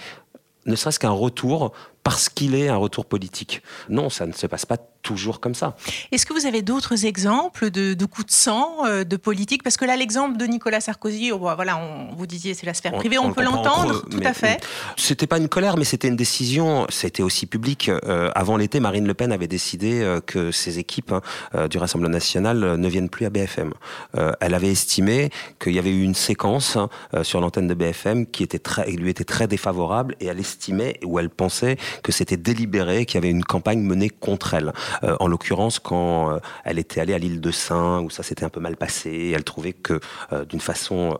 ne 0.67 0.77
serait-ce 0.77 1.01
qu'un 1.01 1.11
retour 1.11 1.73
parce 2.03 2.29
qu'il 2.29 2.55
est 2.55 2.69
un 2.69 2.77
retour 2.77 3.05
politique. 3.05 3.63
Non, 3.89 4.11
ça 4.11 4.27
ne 4.27 4.33
se 4.33 4.47
passe 4.47 4.67
pas 4.67 4.79
toujours 5.03 5.41
comme 5.41 5.55
ça. 5.55 5.77
Est-ce 6.13 6.27
que 6.27 6.33
vous 6.33 6.47
avez 6.47 6.63
d'autres 6.63 7.07
exemples 7.07 7.71
de, 7.71 8.05
coups 8.05 8.27
de 8.27 8.33
sang, 8.33 8.87
euh, 8.87 9.05
de 9.05 9.17
politique? 9.17 9.63
Parce 9.63 9.77
que 9.77 9.85
là, 9.85 9.97
l'exemple 9.97 10.37
de 10.37 10.45
Nicolas 10.45 10.81
Sarkozy, 10.81 11.33
oh, 11.33 11.39
bah, 11.39 11.55
voilà, 11.55 11.79
on, 11.79 12.15
vous 12.15 12.27
disiez 12.27 12.55
c'est 12.55 12.67
la 12.67 12.75
sphère 12.75 12.93
privée, 12.93 13.19
on, 13.19 13.33
peut 13.33 13.43
l'entendre, 13.43 14.05
tout 14.11 14.21
à 14.25 14.33
fait. 14.33 14.63
C'était 14.97 15.27
pas 15.27 15.39
une 15.39 15.49
colère, 15.49 15.77
mais 15.77 15.85
c'était 15.85 16.09
une 16.09 16.17
décision. 16.17 16.87
C'était 16.91 17.23
aussi 17.23 17.47
public. 17.47 17.89
Euh, 17.89 18.31
avant 18.35 18.57
l'été, 18.57 18.81
Marine 18.81 19.07
Le 19.07 19.15
Pen 19.15 19.33
avait 19.33 19.49
décidé 19.49 20.01
euh, 20.03 20.21
que 20.21 20.51
ses 20.53 20.79
équipes 20.79 21.13
hein, 21.13 21.69
du 21.69 21.79
Rassemblement 21.79 22.13
national 22.13 22.77
ne 22.77 22.89
viennent 22.89 23.09
plus 23.09 23.27
à 23.27 23.31
BFM. 23.31 23.73
elle 24.41 24.55
avait 24.55 24.71
estimé 24.71 25.31
qu'il 25.59 25.73
y 25.73 25.79
avait 25.79 25.91
eu 25.91 26.03
une 26.03 26.15
séquence 26.15 26.77
hein, 26.77 26.89
sur 27.23 27.41
l'antenne 27.41 27.69
de 27.69 27.75
BFM 27.75 28.27
qui 28.27 28.43
était 28.43 28.59
très, 28.59 28.91
lui 28.91 29.11
était 29.11 29.25
très 29.25 29.47
défavorable, 29.47 30.17
et 30.21 30.27
elle 30.27 30.41
estimait 30.41 30.99
ou 31.05 31.19
elle 31.19 31.31
pensait 31.31 31.77
que 32.03 32.13
c'était 32.13 32.37
délibéré, 32.37 33.07
qu'il 33.07 33.17
y 33.17 33.19
avait 33.19 33.31
une 33.31 33.45
campagne 33.45 33.81
menée 33.83 34.11
contre 34.11 34.55
elle. 34.55 34.73
Euh, 35.03 35.17
en 35.21 35.29
l'occurrence, 35.29 35.79
quand 35.79 36.31
euh, 36.31 36.39
elle 36.65 36.79
était 36.79 37.01
allée 37.01 37.15
à 37.15 37.19
l'île 37.19 37.41
de 37.41 37.51
Saint, 37.51 38.01
où 38.01 38.11
ça 38.11 38.23
s'était 38.23 38.45
un 38.45 38.49
peu 38.49 38.61
mal 38.61 38.77
passé, 38.77 39.33
elle 39.35 39.45
trouvait 39.45 39.73
que, 39.73 40.01
euh, 40.33 40.45
d'une 40.45 40.61
façon, 40.61 41.19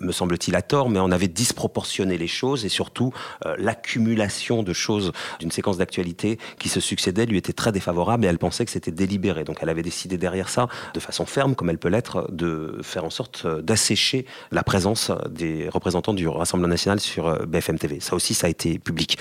me 0.00 0.12
semble-t-il, 0.12 0.54
à 0.56 0.62
tort, 0.62 0.90
mais 0.90 1.00
on 1.00 1.10
avait 1.10 1.28
disproportionné 1.28 2.18
les 2.18 2.26
choses 2.26 2.64
et 2.64 2.68
surtout 2.68 3.12
l'accumulation 3.58 4.62
de 4.62 4.72
choses 4.72 5.12
d'une 5.40 5.50
séquence 5.50 5.76
d'actualité 5.76 6.38
qui 6.58 6.68
se 6.68 6.80
succédait 6.80 7.26
lui 7.26 7.38
était 7.38 7.52
très 7.52 7.72
défavorable 7.72 8.24
et 8.24 8.28
elle 8.28 8.38
pensait 8.38 8.64
que 8.64 8.70
c'était 8.70 8.90
délibéré. 8.90 9.44
Donc 9.44 9.58
elle 9.60 9.68
avait 9.68 9.82
décidé 9.82 10.16
derrière 10.16 10.48
ça, 10.48 10.68
de 10.94 11.00
façon 11.00 11.26
ferme, 11.26 11.54
comme 11.54 11.70
elle 11.70 11.78
peut 11.78 11.88
l'être, 11.88 12.26
de 12.30 12.78
faire 12.82 13.04
en 13.04 13.10
sorte 13.10 13.46
d'assécher 13.46 14.26
la 14.50 14.62
présence 14.62 15.10
des 15.30 15.68
représentants 15.68 16.14
du 16.14 16.28
Rassemblement 16.28 16.70
national 16.70 17.00
sur 17.00 17.46
BFM 17.46 17.78
TV. 17.78 18.00
Ça 18.00 18.14
aussi, 18.14 18.34
ça 18.34 18.46
a 18.46 18.50
été 18.50 18.78
public. 18.78 19.18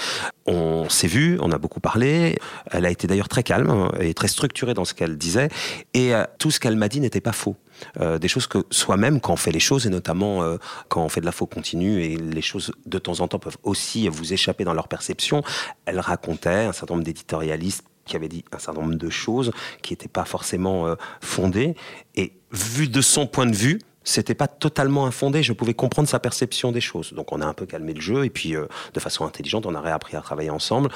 S'est 0.89 1.07
vu, 1.07 1.37
on 1.41 1.51
a 1.51 1.57
beaucoup 1.57 1.79
parlé. 1.79 2.37
Elle 2.71 2.85
a 2.85 2.89
été 2.89 3.07
d'ailleurs 3.07 3.29
très 3.29 3.43
calme 3.43 3.89
et 3.99 4.13
très 4.13 4.27
structurée 4.27 4.73
dans 4.73 4.85
ce 4.85 4.93
qu'elle 4.93 5.17
disait. 5.17 5.49
Et 5.93 6.13
euh, 6.13 6.23
tout 6.39 6.51
ce 6.51 6.59
qu'elle 6.59 6.75
m'a 6.75 6.89
dit 6.89 6.99
n'était 6.99 7.21
pas 7.21 7.31
faux. 7.31 7.55
Euh, 7.99 8.17
des 8.17 8.27
choses 8.27 8.47
que 8.47 8.59
soi-même, 8.71 9.21
quand 9.21 9.33
on 9.33 9.37
fait 9.37 9.51
les 9.51 9.59
choses, 9.59 9.85
et 9.85 9.89
notamment 9.89 10.43
euh, 10.43 10.57
quand 10.89 11.03
on 11.03 11.09
fait 11.09 11.21
de 11.21 11.25
la 11.25 11.31
faux 11.31 11.45
continue, 11.45 12.03
et 12.03 12.17
les 12.17 12.41
choses 12.41 12.71
de 12.85 12.97
temps 12.97 13.19
en 13.19 13.27
temps 13.27 13.39
peuvent 13.39 13.57
aussi 13.63 14.07
vous 14.07 14.33
échapper 14.33 14.63
dans 14.63 14.73
leur 14.73 14.87
perception, 14.87 15.43
elle 15.85 15.99
racontait 15.99 16.49
un 16.49 16.73
certain 16.73 16.95
nombre 16.95 17.05
d'éditorialistes 17.05 17.83
qui 18.05 18.15
avaient 18.15 18.29
dit 18.29 18.45
un 18.53 18.59
certain 18.59 18.81
nombre 18.81 18.95
de 18.95 19.09
choses 19.09 19.51
qui 19.81 19.93
n'étaient 19.93 20.07
pas 20.07 20.23
forcément 20.23 20.95
fondées. 21.19 21.75
Et 22.15 22.31
vu 22.51 22.87
de 22.87 23.01
son 23.01 23.27
point 23.27 23.45
de 23.45 23.55
vue, 23.55 23.79
c'était 24.07 24.35
pas 24.35 24.47
totalement 24.47 25.05
infondé. 25.05 25.43
Je 25.43 25.53
pouvais 25.53 25.73
comprendre 25.73 26.07
sa 26.07 26.19
perception 26.19 26.71
des 26.71 26.81
choses. 26.81 27.13
Donc 27.13 27.31
on 27.33 27.41
a 27.41 27.45
un 27.45 27.53
peu 27.53 27.65
calmé 27.65 27.93
le 27.93 28.01
jeu 28.01 28.25
et 28.25 28.29
puis 28.29 28.55
euh, 28.55 28.65
de 28.93 28.99
façon 28.99 29.25
intelligente, 29.25 29.65
on 29.65 29.75
a 29.75 29.81
réappris 29.81 30.15
à 30.15 30.21
travailler 30.21 30.49
ensemble. 30.49 30.89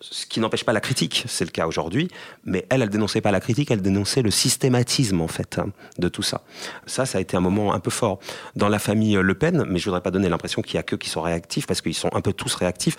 Ce 0.00 0.26
qui 0.26 0.40
n'empêche 0.40 0.64
pas 0.64 0.74
la 0.74 0.80
critique, 0.80 1.24
c'est 1.26 1.44
le 1.44 1.50
cas 1.50 1.66
aujourd'hui. 1.66 2.08
Mais 2.44 2.66
elle, 2.68 2.82
elle 2.82 2.90
dénonçait 2.90 3.20
pas 3.20 3.30
la 3.30 3.40
critique, 3.40 3.70
elle 3.70 3.80
dénonçait 3.80 4.20
le 4.20 4.30
systématisme 4.30 5.20
en 5.20 5.28
fait 5.28 5.58
hein, 5.58 5.68
de 5.98 6.08
tout 6.08 6.22
ça. 6.22 6.42
Ça, 6.86 7.06
ça 7.06 7.18
a 7.18 7.20
été 7.20 7.36
un 7.36 7.40
moment 7.40 7.72
un 7.72 7.80
peu 7.80 7.90
fort 7.90 8.18
dans 8.56 8.68
la 8.68 8.78
famille 8.78 9.14
Le 9.14 9.34
Pen. 9.34 9.64
Mais 9.68 9.78
je 9.78 9.84
voudrais 9.84 10.02
pas 10.02 10.10
donner 10.10 10.28
l'impression 10.28 10.60
qu'il 10.60 10.74
y 10.74 10.78
a 10.78 10.82
que 10.82 10.96
qui 10.96 11.08
sont 11.08 11.22
réactifs 11.22 11.66
parce 11.66 11.80
qu'ils 11.80 11.94
sont 11.94 12.10
un 12.12 12.20
peu 12.20 12.32
tous 12.32 12.54
réactifs 12.56 12.96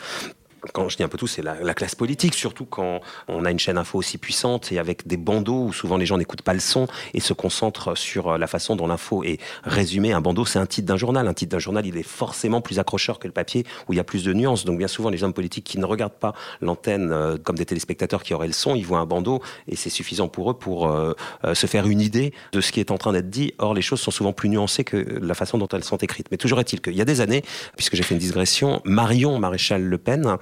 quand 0.74 0.90
je 0.90 0.98
dis 0.98 1.04
un 1.04 1.08
peu 1.08 1.18
tout, 1.18 1.28
c'est 1.28 1.42
la, 1.42 1.74
classe 1.74 1.96
politique, 1.96 2.34
surtout 2.34 2.66
quand 2.66 3.02
on 3.28 3.46
a 3.46 3.52
une 3.52 3.60
chaîne 3.60 3.78
info 3.78 4.00
aussi 4.00 4.18
puissante 4.18 4.72
et 4.72 4.80
avec 4.80 5.08
des 5.08 5.18
bandeaux 5.18 5.66
où 5.66 5.74
souvent 5.74 5.98
les 5.98 6.06
gens 6.06 6.18
n'écoutent 6.18 6.42
pas 6.42 6.54
le 6.54 6.60
son 6.60 6.88
et 7.14 7.20
se 7.20 7.34
concentrent 7.34 7.96
sur 7.96 8.30
euh, 8.30 8.38
la 8.38 8.48
façon 8.48 8.76
dont 8.76 8.88
l'info 8.88 9.24
est 9.24 9.40
résumée. 9.64 10.14
Un 10.14 10.22
bandeau, 10.22 10.46
c'est 10.46 10.60
un 10.60 10.66
titre 10.66 10.88
d'un 10.88 10.98
journal. 10.98 11.28
Un 11.28 11.34
titre 11.34 11.52
d'un 11.52 11.60
journal, 11.60 11.86
il 11.86 11.98
est 11.98 12.04
forcément 12.04 12.62
plus 12.62 12.80
accrocheur 12.80 13.20
que 13.20 13.28
le 13.28 13.34
papier 13.34 13.66
où 13.88 13.94
il 13.94 13.98
y 13.98 14.00
a 14.00 14.04
plus 14.04 14.24
de 14.24 14.34
nuances. 14.34 14.66
Donc 14.66 14.78
bien 14.80 14.88
souvent, 14.88 15.10
les 15.10 15.24
hommes 15.24 15.34
politiques 15.34 15.66
qui 15.66 15.78
ne 15.78 15.86
regardent 15.86 16.14
pas 16.14 16.34
l'antenne 16.62 17.12
euh, 17.12 17.38
comme 17.38 17.58
des 17.58 17.66
téléspectateurs 17.66 18.24
qui 18.24 18.34
auraient 18.34 18.48
le 18.48 18.54
son, 18.54 18.76
ils 18.76 18.86
voient 18.86 19.00
un 19.00 19.06
bandeau 19.06 19.42
et 19.68 19.76
c'est 19.76 19.92
suffisant 19.92 20.28
pour 20.28 20.52
eux 20.52 20.58
pour 20.58 20.88
euh, 20.88 21.14
se 21.54 21.68
faire 21.68 21.88
une 21.88 22.02
idée 22.02 22.34
de 22.52 22.62
ce 22.62 22.72
qui 22.72 22.80
est 22.80 22.92
en 22.92 22.98
train 22.98 23.14
d'être 23.14 23.30
dit. 23.30 23.54
Or, 23.60 23.74
les 23.74 23.82
choses 23.82 24.00
sont 24.00 24.12
souvent 24.12 24.34
plus 24.34 24.50
nuancées 24.50 24.84
que 24.84 24.98
la 24.98 25.36
façon 25.36 25.58
dont 25.58 25.68
elles 25.68 25.84
sont 25.84 25.98
écrites. 25.98 26.28
Mais 26.32 26.38
toujours 26.38 26.60
est-il 26.60 26.82
qu'il 26.82 26.96
y 26.96 27.02
a 27.02 27.06
des 27.06 27.22
années, 27.22 27.44
puisque 27.76 27.96
j'ai 27.96 28.04
fait 28.04 28.16
une 28.16 28.20
digression, 28.20 28.82
Marion 28.84 29.38
Maréchal 29.40 29.84
Le 29.84 29.98
Pen 29.98 30.38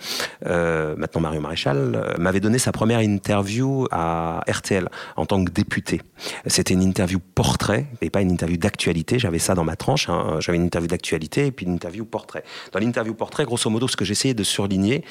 euh, 0.46 0.96
maintenant 0.98 1.22
Mario 1.22 1.42
Maréchal, 1.42 1.94
euh, 1.96 2.14
m'avait 2.18 2.40
donné 2.40 2.58
sa 2.58 2.72
première 2.72 3.02
interview 3.02 3.88
à 3.92 4.44
RTL 4.48 4.88
en 5.16 5.26
tant 5.26 5.44
que 5.44 5.52
député. 5.52 6.02
C'était 6.48 6.74
une 6.74 6.84
interview 6.84 7.20
portrait 7.20 7.88
et 8.02 8.10
pas 8.10 8.22
une 8.22 8.32
interview 8.32 8.58
d'actualité. 8.58 9.20
J'avais 9.20 9.40
ça 9.40 9.56
dans 9.56 9.64
ma 9.64 9.76
tranche. 9.76 10.10
Hein. 10.10 10.38
J'avais 10.40 10.58
une 10.58 10.66
interview 10.66 10.88
d'actualité 10.88 11.48
et 11.48 11.52
puis 11.52 11.66
une 11.66 11.74
interview 11.74 12.06
portrait. 12.06 12.44
Dans 12.72 12.80
l'interview 12.80 13.14
portrait, 13.14 13.46
grosso 13.46 13.70
modo, 13.70 13.88
ce 13.88 13.96
que 13.96 14.06
j'essayais 14.06 14.34
de 14.34 14.44
surligner, 14.44 15.04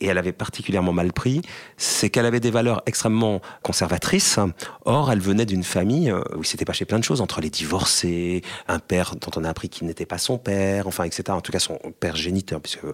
et 0.00 0.06
elle 0.06 0.18
avait 0.18 0.32
particulièrement 0.32 0.92
mal 0.92 1.12
pris, 1.12 1.42
c'est 1.76 2.10
qu'elle 2.10 2.26
avait 2.26 2.40
des 2.40 2.50
valeurs 2.50 2.82
extrêmement 2.86 3.40
conservatrices. 3.62 4.38
Or, 4.84 5.10
elle 5.10 5.20
venait 5.20 5.46
d'une 5.46 5.64
famille 5.64 6.10
euh, 6.10 6.20
où 6.36 6.42
il 6.42 6.46
s'était 6.46 6.64
passé 6.64 6.84
plein 6.84 6.98
de 6.98 7.04
choses 7.04 7.20
entre 7.20 7.40
les 7.40 7.50
divorcés, 7.50 8.42
un 8.68 8.78
père 8.78 9.14
dont 9.16 9.30
on 9.36 9.44
a 9.44 9.48
appris 9.48 9.68
qu'il 9.68 9.86
n'était 9.86 10.06
pas 10.06 10.18
son 10.18 10.38
père, 10.38 10.86
enfin, 10.86 11.04
etc. 11.04 11.24
En 11.30 11.40
tout 11.40 11.52
cas, 11.52 11.58
son 11.58 11.78
père 11.98 12.16
géniteur, 12.16 12.60
puisque 12.60 12.84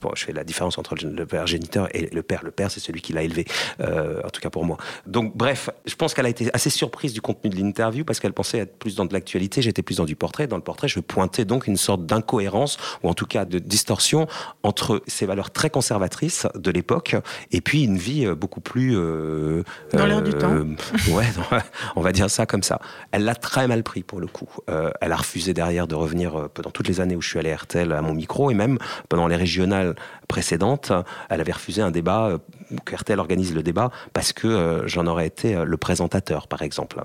bon, 0.00 0.10
je 0.14 0.24
fais 0.24 0.32
la 0.32 0.44
différence 0.44 0.78
entre 0.78 0.94
le 0.94 1.26
père 1.26 1.46
géniteur 1.46 1.88
et 1.94 2.08
le 2.12 2.22
père. 2.22 2.42
Le 2.44 2.50
père, 2.50 2.70
c'est 2.70 2.80
celui 2.80 3.00
qui 3.00 3.12
l'a 3.12 3.22
élevé, 3.22 3.44
euh, 3.80 4.20
en 4.24 4.30
tout 4.30 4.40
cas 4.40 4.50
pour 4.50 4.64
moi. 4.64 4.76
Donc, 5.06 5.36
bref, 5.36 5.70
je 5.86 5.94
pense 5.94 6.14
qu'elle 6.14 6.26
a 6.26 6.30
été 6.30 6.48
assez 6.52 6.70
surprise 6.70 7.12
du 7.12 7.20
contenu 7.20 7.50
de 7.50 7.56
l'interview 7.56 8.04
parce 8.04 8.20
qu'elle 8.20 8.32
pensait 8.32 8.58
être 8.58 8.78
plus 8.78 8.94
dans 8.94 9.04
de 9.04 9.12
l'actualité, 9.12 9.62
j'étais 9.62 9.82
plus 9.82 9.96
dans 9.96 10.04
du 10.04 10.16
portrait. 10.16 10.46
Dans 10.46 10.56
le 10.56 10.62
portrait, 10.62 10.88
je 10.88 11.00
pointais 11.00 11.44
donc 11.44 11.66
une 11.66 11.76
sorte 11.76 12.06
d'incohérence 12.06 12.76
ou 13.02 13.08
en 13.08 13.14
tout 13.14 13.26
cas 13.26 13.44
de 13.44 13.58
distorsion 13.58 14.26
entre 14.62 15.02
ces 15.06 15.26
valeurs 15.26 15.50
très 15.50 15.70
conservatrices 15.70 16.46
de 16.54 16.70
l'époque 16.70 17.16
et 17.50 17.60
puis 17.60 17.84
une 17.84 17.96
vie 17.96 18.26
euh, 18.26 18.34
beaucoup 18.34 18.60
plus 18.60 18.92
euh, 18.96 19.62
dans 19.92 20.06
l'air 20.06 20.22
du 20.22 20.32
temps. 20.32 20.52
ouais, 21.10 21.26
on 21.96 22.00
va 22.00 22.12
dire 22.12 22.30
ça 22.30 22.46
comme 22.46 22.62
ça. 22.62 22.80
Elle 23.10 23.24
l'a 23.24 23.34
très 23.34 23.66
mal 23.66 23.82
pris 23.82 24.02
pour 24.02 24.20
le 24.20 24.26
coup. 24.26 24.48
elle 25.00 25.12
a 25.12 25.16
refusé 25.16 25.54
derrière 25.54 25.86
de 25.86 25.94
revenir 25.94 26.48
pendant 26.54 26.70
toutes 26.70 26.88
les 26.88 27.00
années 27.00 27.16
où 27.16 27.20
je 27.20 27.28
suis 27.28 27.38
allé 27.38 27.52
à 27.52 27.56
RTL 27.56 27.92
à 27.92 28.02
mon 28.02 28.14
micro 28.14 28.50
et 28.50 28.54
même 28.54 28.78
pendant 29.08 29.26
les 29.26 29.36
régionales 29.36 29.94
précédentes, 30.28 30.92
elle 31.28 31.40
avait 31.40 31.52
refusé 31.52 31.82
un 31.82 31.90
débat 31.90 32.38
que 32.84 32.96
RTL 32.96 33.18
organise 33.18 33.54
le 33.54 33.62
débat 33.62 33.90
parce 34.12 34.32
que 34.32 34.82
j'en 34.86 35.06
aurais 35.06 35.26
été 35.26 35.64
le 35.64 35.76
présentateur, 35.76 36.48
par 36.48 36.62
exemple. 36.62 37.02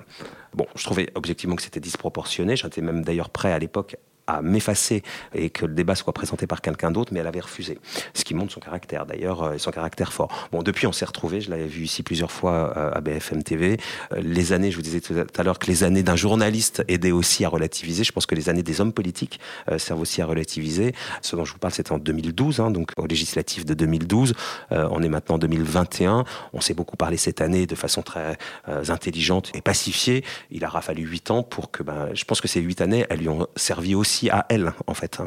Bon, 0.54 0.66
je 0.76 0.84
trouvais 0.86 1.10
objectivement 1.16 1.56
que 1.56 1.62
c'était 1.62 1.80
disproportionné. 1.80 2.56
J'étais 2.56 2.82
même 2.82 3.04
d'ailleurs 3.04 3.30
prêt 3.30 3.52
à 3.52 3.60
l'époque 3.60 3.98
à 4.28 4.42
m'effacer 4.42 5.04
et 5.34 5.50
que 5.50 5.66
le 5.66 5.74
débat 5.74 5.96
soit 5.96 6.14
présenté 6.14 6.48
par 6.48 6.62
quelqu'un 6.62 6.92
d'autre, 6.92 7.14
mais 7.14 7.22
elle 7.22 7.28
avait 7.28 7.40
refusé. 7.40 7.80
Ce 8.14 8.24
qui 8.24 8.34
montre 8.34 8.54
son 8.54 8.60
caractère 8.60 9.06
d'ailleurs, 9.06 9.44
euh, 9.44 9.58
son 9.58 9.72
caractère 9.72 10.14
fort. 10.14 10.50
Bon, 10.52 10.62
depuis 10.62 10.86
on 10.86 10.92
s'est 10.92 11.06
retrouvés, 11.06 11.42
je 11.42 11.50
l'avais 11.50 11.66
vu 11.66 11.84
ici 11.84 12.04
plusieurs 12.04 12.32
fois 12.32 12.74
euh, 12.78 12.92
à 12.94 13.02
BFM 13.02 13.44
TV. 13.44 13.78
Euh, 14.12 14.22
les 14.22 14.54
années, 14.54 14.70
je 14.70 14.76
vous 14.76 14.82
disais 14.82 15.00
tout 15.02 15.14
à 15.14 15.44
l'heure 15.44 15.60
que 15.60 15.68
les 15.68 15.84
années 15.84 16.04
d'un 16.04 16.16
journaliste 16.16 16.84
aidaient 16.88 17.12
aussi 17.12 17.46
à 17.46 17.50
relativiser. 17.50 18.04
Je 18.04 18.12
pense 18.12 18.26
que 18.26 18.36
les 18.36 18.50
années 18.50 18.64
des 18.64 18.82
hommes 18.82 18.94
politiques 18.94 19.40
servent 19.78 20.02
aussi 20.02 20.22
à 20.22 20.26
relativiser. 20.26 20.94
Ce 21.22 21.36
dont 21.36 21.46
je 21.46 21.54
vous 21.54 21.60
parle, 21.60 21.74
c'était 21.74 21.92
en 21.92 21.98
2012, 21.98 22.60
hein, 22.60 22.72
donc 22.72 22.92
au 22.98 23.06
législatif 23.06 23.66
de 23.66 23.74
2012. 23.74 24.34
on 24.72 25.02
est 25.02 25.10
maintenant 25.10 25.36
en 25.36 25.40
2021. 25.40 26.26
On 26.54 26.62
s'est 26.62 26.74
beaucoup 26.74 26.98
parlé 26.98 27.18
cette 27.18 27.42
année 27.42 27.66
de 27.66 27.76
façon 27.76 28.02
très 28.02 28.38
intelligente 28.68 29.52
et 29.54 29.62
pacifiée. 29.62 30.24
Il 30.52 30.66
aura 30.66 30.82
fallu 30.82 31.04
huit 31.04 31.32
ans 31.32 31.44
pour 31.44 31.72
que, 31.72 31.84
ben, 31.84 32.10
je 32.14 32.24
pense 32.26 32.42
que 32.42 32.48
ces 32.48 32.62
huit 32.62 32.82
années, 32.82 33.06
elles 33.10 33.20
lui 33.20 33.30
ont 33.30 33.48
servi 33.56 33.96
aussi 33.96 34.17
à 34.30 34.46
elle, 34.50 34.74
en 34.88 34.94
fait. 34.94 35.20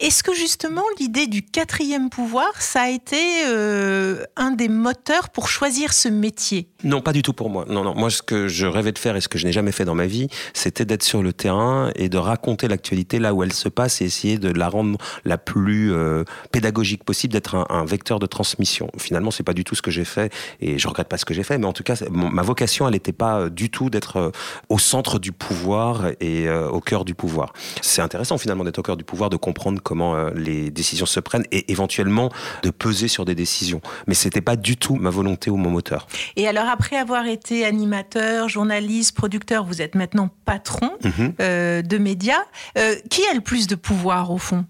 Est-ce 0.00 0.22
que 0.22 0.34
justement 0.34 0.82
l'idée 0.98 1.26
du 1.26 1.42
quatrième 1.42 2.08
pouvoir, 2.08 2.62
ça 2.62 2.82
a 2.82 2.88
été 2.88 3.18
euh, 3.46 4.24
un 4.34 4.50
des 4.50 4.68
moteurs 4.68 5.28
pour 5.28 5.48
choisir 5.48 5.92
ce 5.92 6.08
métier? 6.08 6.68
Non, 6.84 7.02
pas 7.02 7.12
du 7.12 7.20
tout 7.20 7.34
pour 7.34 7.50
moi. 7.50 7.66
Non, 7.68 7.84
non. 7.84 7.94
Moi, 7.94 8.08
ce 8.08 8.22
que 8.22 8.48
je 8.48 8.66
rêvais 8.66 8.92
de 8.92 8.98
faire 8.98 9.14
et 9.16 9.20
ce 9.20 9.28
que 9.28 9.36
je 9.36 9.44
n'ai 9.44 9.52
jamais 9.52 9.72
fait 9.72 9.84
dans 9.84 9.94
ma 9.94 10.06
vie, 10.06 10.28
c'était 10.54 10.86
d'être 10.86 11.02
sur 11.02 11.22
le 11.22 11.34
terrain 11.34 11.90
et 11.96 12.08
de 12.08 12.16
raconter 12.16 12.66
l'actualité 12.66 13.18
là 13.18 13.34
où 13.34 13.42
elle 13.42 13.52
se 13.52 13.68
passe 13.68 14.00
et 14.00 14.06
essayer 14.06 14.38
de 14.38 14.48
la 14.50 14.70
rendre 14.70 14.96
la 15.26 15.36
plus 15.36 15.92
euh, 15.92 16.24
pédagogique 16.50 17.04
possible, 17.04 17.34
d'être 17.34 17.66
un, 17.68 17.84
vecteur 17.84 18.20
de 18.20 18.26
transmission. 18.26 18.90
Finalement, 18.96 19.30
c'est 19.30 19.42
pas 19.42 19.52
du 19.52 19.64
tout 19.64 19.74
ce 19.74 19.82
que 19.82 19.90
j'ai 19.90 20.06
fait 20.06 20.32
et 20.60 20.78
je 20.78 20.88
regrette 20.88 21.08
pas 21.08 21.18
ce 21.18 21.26
que 21.26 21.34
j'ai 21.34 21.42
fait, 21.42 21.58
mais 21.58 21.66
en 21.66 21.74
tout 21.74 21.82
cas, 21.82 21.96
ma 22.10 22.42
vocation, 22.42 22.86
elle 22.86 22.94
n'était 22.94 23.12
pas 23.12 23.40
euh, 23.40 23.50
du 23.50 23.68
tout 23.68 23.90
d'être 23.90 24.32
au 24.70 24.78
centre 24.78 25.18
du 25.18 25.32
pouvoir 25.32 26.06
et 26.20 26.48
au 26.50 26.80
cœur 26.80 27.04
du 27.04 27.14
pouvoir. 27.14 27.52
C'est 27.82 27.99
intéressant 28.00 28.38
finalement 28.38 28.64
d'être 28.64 28.78
au 28.78 28.82
cœur 28.82 28.96
du 28.96 29.04
pouvoir, 29.04 29.30
de 29.30 29.36
comprendre 29.36 29.80
comment 29.82 30.14
euh, 30.14 30.30
les 30.34 30.70
décisions 30.70 31.06
se 31.06 31.20
prennent 31.20 31.44
et 31.52 31.70
éventuellement 31.70 32.30
de 32.62 32.70
peser 32.70 33.08
sur 33.08 33.24
des 33.24 33.34
décisions. 33.34 33.80
Mais 34.06 34.14
c'était 34.14 34.40
pas 34.40 34.56
du 34.56 34.76
tout 34.76 34.96
ma 34.96 35.10
volonté 35.10 35.50
ou 35.50 35.56
mon 35.56 35.70
moteur. 35.70 36.06
Et 36.36 36.48
alors 36.48 36.68
après 36.68 36.96
avoir 36.96 37.26
été 37.26 37.64
animateur, 37.64 38.48
journaliste, 38.48 39.16
producteur, 39.16 39.64
vous 39.64 39.82
êtes 39.82 39.94
maintenant 39.94 40.30
patron 40.44 40.90
mhm. 41.04 41.34
euh, 41.40 41.82
de 41.82 41.98
médias. 41.98 42.42
Euh, 42.78 42.94
qui 43.10 43.22
a 43.26 43.34
le 43.34 43.40
plus 43.40 43.66
de 43.66 43.74
pouvoir 43.74 44.30
au 44.30 44.38
fond? 44.38 44.64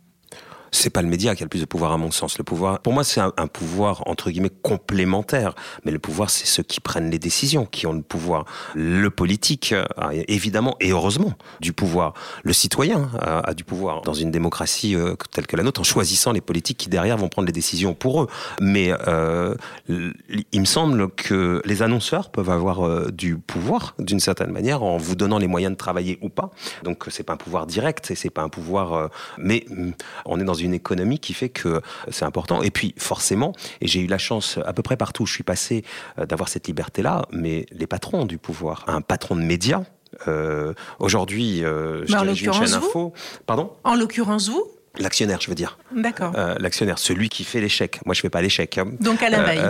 C'est 0.72 0.90
pas 0.90 1.02
le 1.02 1.08
média 1.08 1.34
qui 1.34 1.42
a 1.42 1.46
le 1.46 1.48
plus 1.48 1.60
de 1.60 1.66
pouvoir 1.66 1.92
à 1.92 1.98
mon 1.98 2.10
sens. 2.10 2.38
Le 2.38 2.44
pouvoir, 2.44 2.80
pour 2.80 2.92
moi, 2.92 3.04
c'est 3.04 3.20
un, 3.20 3.30
pouvoir 3.46 4.02
entre 4.06 4.30
guillemets 4.30 4.50
complémentaire. 4.62 5.54
Mais 5.84 5.92
le 5.92 5.98
pouvoir, 5.98 6.30
c'est 6.30 6.46
ceux 6.46 6.62
qui 6.62 6.80
prennent 6.80 7.10
les 7.10 7.18
décisions, 7.18 7.66
qui 7.66 7.86
ont 7.86 7.92
le 7.92 8.02
pouvoir. 8.02 8.44
Le 8.74 9.10
politique, 9.10 9.74
a 9.96 10.10
évidemment 10.28 10.76
et 10.80 10.90
heureusement, 10.90 11.34
du 11.60 11.72
pouvoir. 11.72 12.14
Le 12.42 12.52
citoyen 12.52 13.10
a, 13.20 13.54
du 13.54 13.64
pouvoir 13.64 14.02
dans 14.02 14.14
une 14.14 14.30
démocratie 14.30 14.94
euh, 14.94 15.14
telle 15.32 15.46
que 15.46 15.56
la 15.56 15.62
nôtre, 15.62 15.80
en 15.80 15.84
choisissant 15.84 16.32
les 16.32 16.40
politiques 16.40 16.78
qui 16.78 16.88
derrière 16.88 17.16
vont 17.16 17.28
prendre 17.28 17.46
les 17.46 17.52
décisions 17.52 17.94
pour 17.94 18.22
eux. 18.22 18.26
Mais 18.60 18.92
euh, 19.08 19.54
il 19.88 20.60
me 20.60 20.64
semble 20.64 21.10
que 21.10 21.62
les 21.64 21.82
annonceurs 21.82 22.30
peuvent 22.30 22.50
avoir 22.50 22.86
euh, 22.86 23.10
du 23.10 23.36
pouvoir 23.36 23.94
d'une 23.98 24.20
certaine 24.20 24.50
manière 24.50 24.82
en 24.82 24.96
vous 24.96 25.16
donnant 25.16 25.38
les 25.38 25.48
moyens 25.48 25.72
de 25.72 25.76
travailler 25.76 26.18
ou 26.22 26.28
pas. 26.28 26.50
Donc 26.84 27.06
c'est 27.08 27.22
pas 27.22 27.34
un 27.34 27.38
pouvoir 27.38 27.66
direct, 27.66 28.10
et 28.10 28.14
c'est 28.14 28.30
pas 28.30 28.42
un 28.42 28.48
pouvoir. 28.48 29.10
mais 29.38 29.64
mm, 29.68 29.90
on 30.26 30.40
est 30.40 30.44
dans 30.44 30.59
une 30.64 30.74
économie 30.74 31.18
qui 31.18 31.34
fait 31.34 31.48
que 31.48 31.80
c'est 32.10 32.24
important. 32.24 32.62
Et 32.62 32.70
puis, 32.70 32.94
forcément, 32.96 33.52
et 33.80 33.86
j'ai 33.86 34.00
eu 34.00 34.06
la 34.06 34.18
chance 34.18 34.58
à 34.64 34.72
peu 34.72 34.82
près 34.82 34.96
partout 34.96 35.24
où 35.24 35.26
je 35.26 35.32
suis 35.32 35.42
passé 35.42 35.84
euh, 36.18 36.26
d'avoir 36.26 36.48
cette 36.48 36.66
liberté-là, 36.66 37.26
mais 37.30 37.66
les 37.72 37.86
patrons 37.86 38.26
du 38.26 38.38
pouvoir. 38.38 38.84
Un 38.86 39.00
patron 39.00 39.36
de 39.36 39.42
médias, 39.42 39.82
euh, 40.28 40.74
aujourd'hui, 40.98 41.64
euh, 41.64 42.04
je 42.06 42.16
dirige 42.16 42.42
une 42.42 42.52
chaîne 42.52 42.74
info. 42.74 43.12
Pardon? 43.46 43.72
En 43.84 43.94
l'occurrence, 43.94 44.48
vous? 44.48 44.66
L'actionnaire, 44.98 45.40
je 45.40 45.48
veux 45.48 45.54
dire. 45.54 45.78
D'accord. 45.94 46.32
L'actionnaire, 46.58 46.98
celui 46.98 47.28
qui 47.28 47.44
fait 47.44 47.60
l'échec. 47.60 48.00
Moi, 48.06 48.14
je 48.14 48.20
fais 48.20 48.30
pas 48.30 48.42
l'échec. 48.42 48.76
Hein. 48.76 48.92
Donc 49.00 49.22
Alain 49.22 49.42
Veil. 49.44 49.62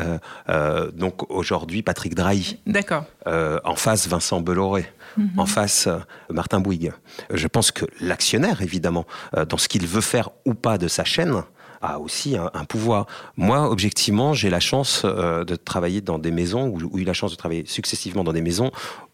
donc 0.95 1.31
aujourd'hui, 1.31 1.83
Patrick 1.83 2.15
Drahi. 2.15 2.59
D'accord. 2.67 3.05
en 3.27 3.77
face, 3.77 4.09
Vincent 4.09 4.41
Bolloré. 4.41 4.87
Mhm. 5.17 5.39
en 5.39 5.47
face 5.47 5.87
euh, 5.87 5.99
Martin 6.31 6.61
Bouygues. 6.61 6.93
Je 7.33 7.47
pense 7.47 7.71
que 7.71 7.85
l'actionnaire, 8.01 8.63
évidemment, 8.63 9.07
euh, 9.37 9.45
dans 9.45 9.59
ce 9.59 9.69
qu'il 9.69 9.87
veut 9.87 10.01
faire 10.01 10.31
ou 10.45 10.55
pas 10.55 10.79
de 10.79 10.89
sa 10.89 11.05
chaîne, 11.05 11.43
a 11.83 11.99
aussi 11.99 12.37
un, 12.37 12.65
pouvoir. 12.67 13.07
Moi, 13.39 13.71
objectivement, 13.71 14.35
j'ai 14.35 14.51
la 14.51 14.61
chance 14.61 15.01
euh, 15.07 15.45
de 15.45 15.57
travailler 15.57 16.03
dans 16.03 16.19
des 16.19 16.31
maisons, 16.31 16.67
ou, 16.67 16.79
ou 16.93 16.99
eu 16.99 17.05
la 17.05 17.15
chance 17.15 17.31
de 17.31 17.37
travailler 17.37 17.65
successivement 17.67 18.23
dans 18.23 18.35
des 18.35 18.43
maisons 18.43 18.71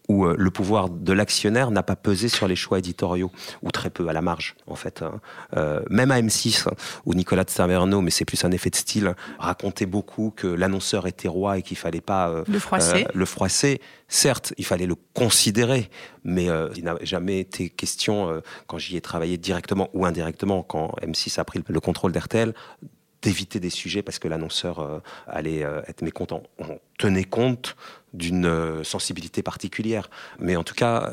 où 0.07 0.25
euh, 0.25 0.35
le 0.37 0.51
pouvoir 0.51 0.89
de 0.89 1.13
l'actionnaire 1.13 1.71
n'a 1.71 1.83
pas 1.83 1.95
pesé 1.95 2.29
sur 2.29 2.47
les 2.47 2.55
choix 2.55 2.79
éditoriaux, 2.79 3.31
ou 3.61 3.71
très 3.71 3.89
peu, 3.89 4.07
à 4.07 4.13
la 4.13 4.21
marge, 4.21 4.55
en 4.67 4.75
fait. 4.75 5.01
Hein. 5.01 5.19
Euh, 5.55 5.81
même 5.89 6.11
à 6.11 6.21
M6, 6.21 6.67
où 7.05 7.13
Nicolas 7.13 7.43
de 7.43 7.49
Saverno, 7.49 8.01
mais 8.01 8.11
c'est 8.11 8.25
plus 8.25 8.43
un 8.45 8.51
effet 8.51 8.69
de 8.69 8.75
style, 8.75 9.15
racontait 9.39 9.85
beaucoup 9.85 10.31
que 10.35 10.47
l'annonceur 10.47 11.07
était 11.07 11.27
roi 11.27 11.57
et 11.57 11.61
qu'il 11.61 11.77
fallait 11.77 12.01
pas 12.01 12.29
euh, 12.29 12.43
le, 12.47 12.59
froisser. 12.59 13.05
le 13.13 13.25
froisser. 13.25 13.81
Certes, 14.07 14.53
il 14.57 14.65
fallait 14.65 14.85
le 14.85 14.95
considérer, 15.13 15.89
mais 16.23 16.47
il 16.75 16.85
n'a 16.85 16.95
jamais 17.01 17.39
été 17.41 17.69
question, 17.69 18.41
quand 18.65 18.77
j'y 18.77 18.95
ai 18.95 19.01
travaillé 19.01 19.37
directement 19.37 19.89
ou 19.93 20.05
indirectement, 20.05 20.63
quand 20.63 20.95
M6 21.01 21.41
a 21.41 21.43
pris 21.43 21.61
le 21.67 21.79
contrôle 21.81 22.13
d'RTL, 22.13 22.53
d'éviter 23.27 23.59
des 23.59 23.69
sujets 23.69 24.03
parce 24.03 24.19
que 24.19 24.29
l'annonceur 24.29 24.79
euh, 24.79 24.99
allait 25.27 25.65
euh, 25.65 25.81
être 25.89 26.01
mécontent. 26.01 26.43
On 26.59 26.79
tenait 26.97 27.25
compte 27.25 27.75
d'une 28.13 28.45
euh, 28.45 28.85
sensibilité 28.85 29.43
particulière. 29.43 30.09
Mais 30.39 30.55
en 30.55 30.63
tout 30.63 30.73
cas, 30.73 31.09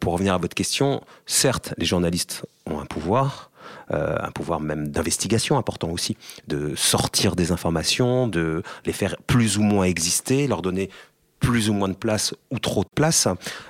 pour 0.00 0.14
revenir 0.14 0.32
à 0.32 0.38
votre 0.38 0.54
question, 0.54 1.02
certes, 1.26 1.74
les 1.76 1.84
journalistes 1.84 2.46
ont 2.64 2.80
un 2.80 2.86
pouvoir, 2.86 3.50
un 3.90 4.30
pouvoir 4.30 4.60
même 4.60 4.88
d'investigation 4.88 5.58
important 5.58 5.90
aussi, 5.90 6.16
de 6.46 6.74
sortir 6.74 7.36
des 7.36 7.52
informations, 7.52 8.26
de 8.26 8.62
les 8.86 8.92
faire 8.92 9.16
plus 9.26 9.58
ou 9.58 9.62
moins 9.62 9.84
exister, 9.84 10.46
leur 10.46 10.62
donner 10.62 10.88
plus 11.40 11.70
ou 11.70 11.72
moins 11.72 11.88
de 11.88 11.94
place 11.94 12.34
ou 12.50 12.58
trop 12.58 12.82
de 12.82 12.88
place. 12.94 13.28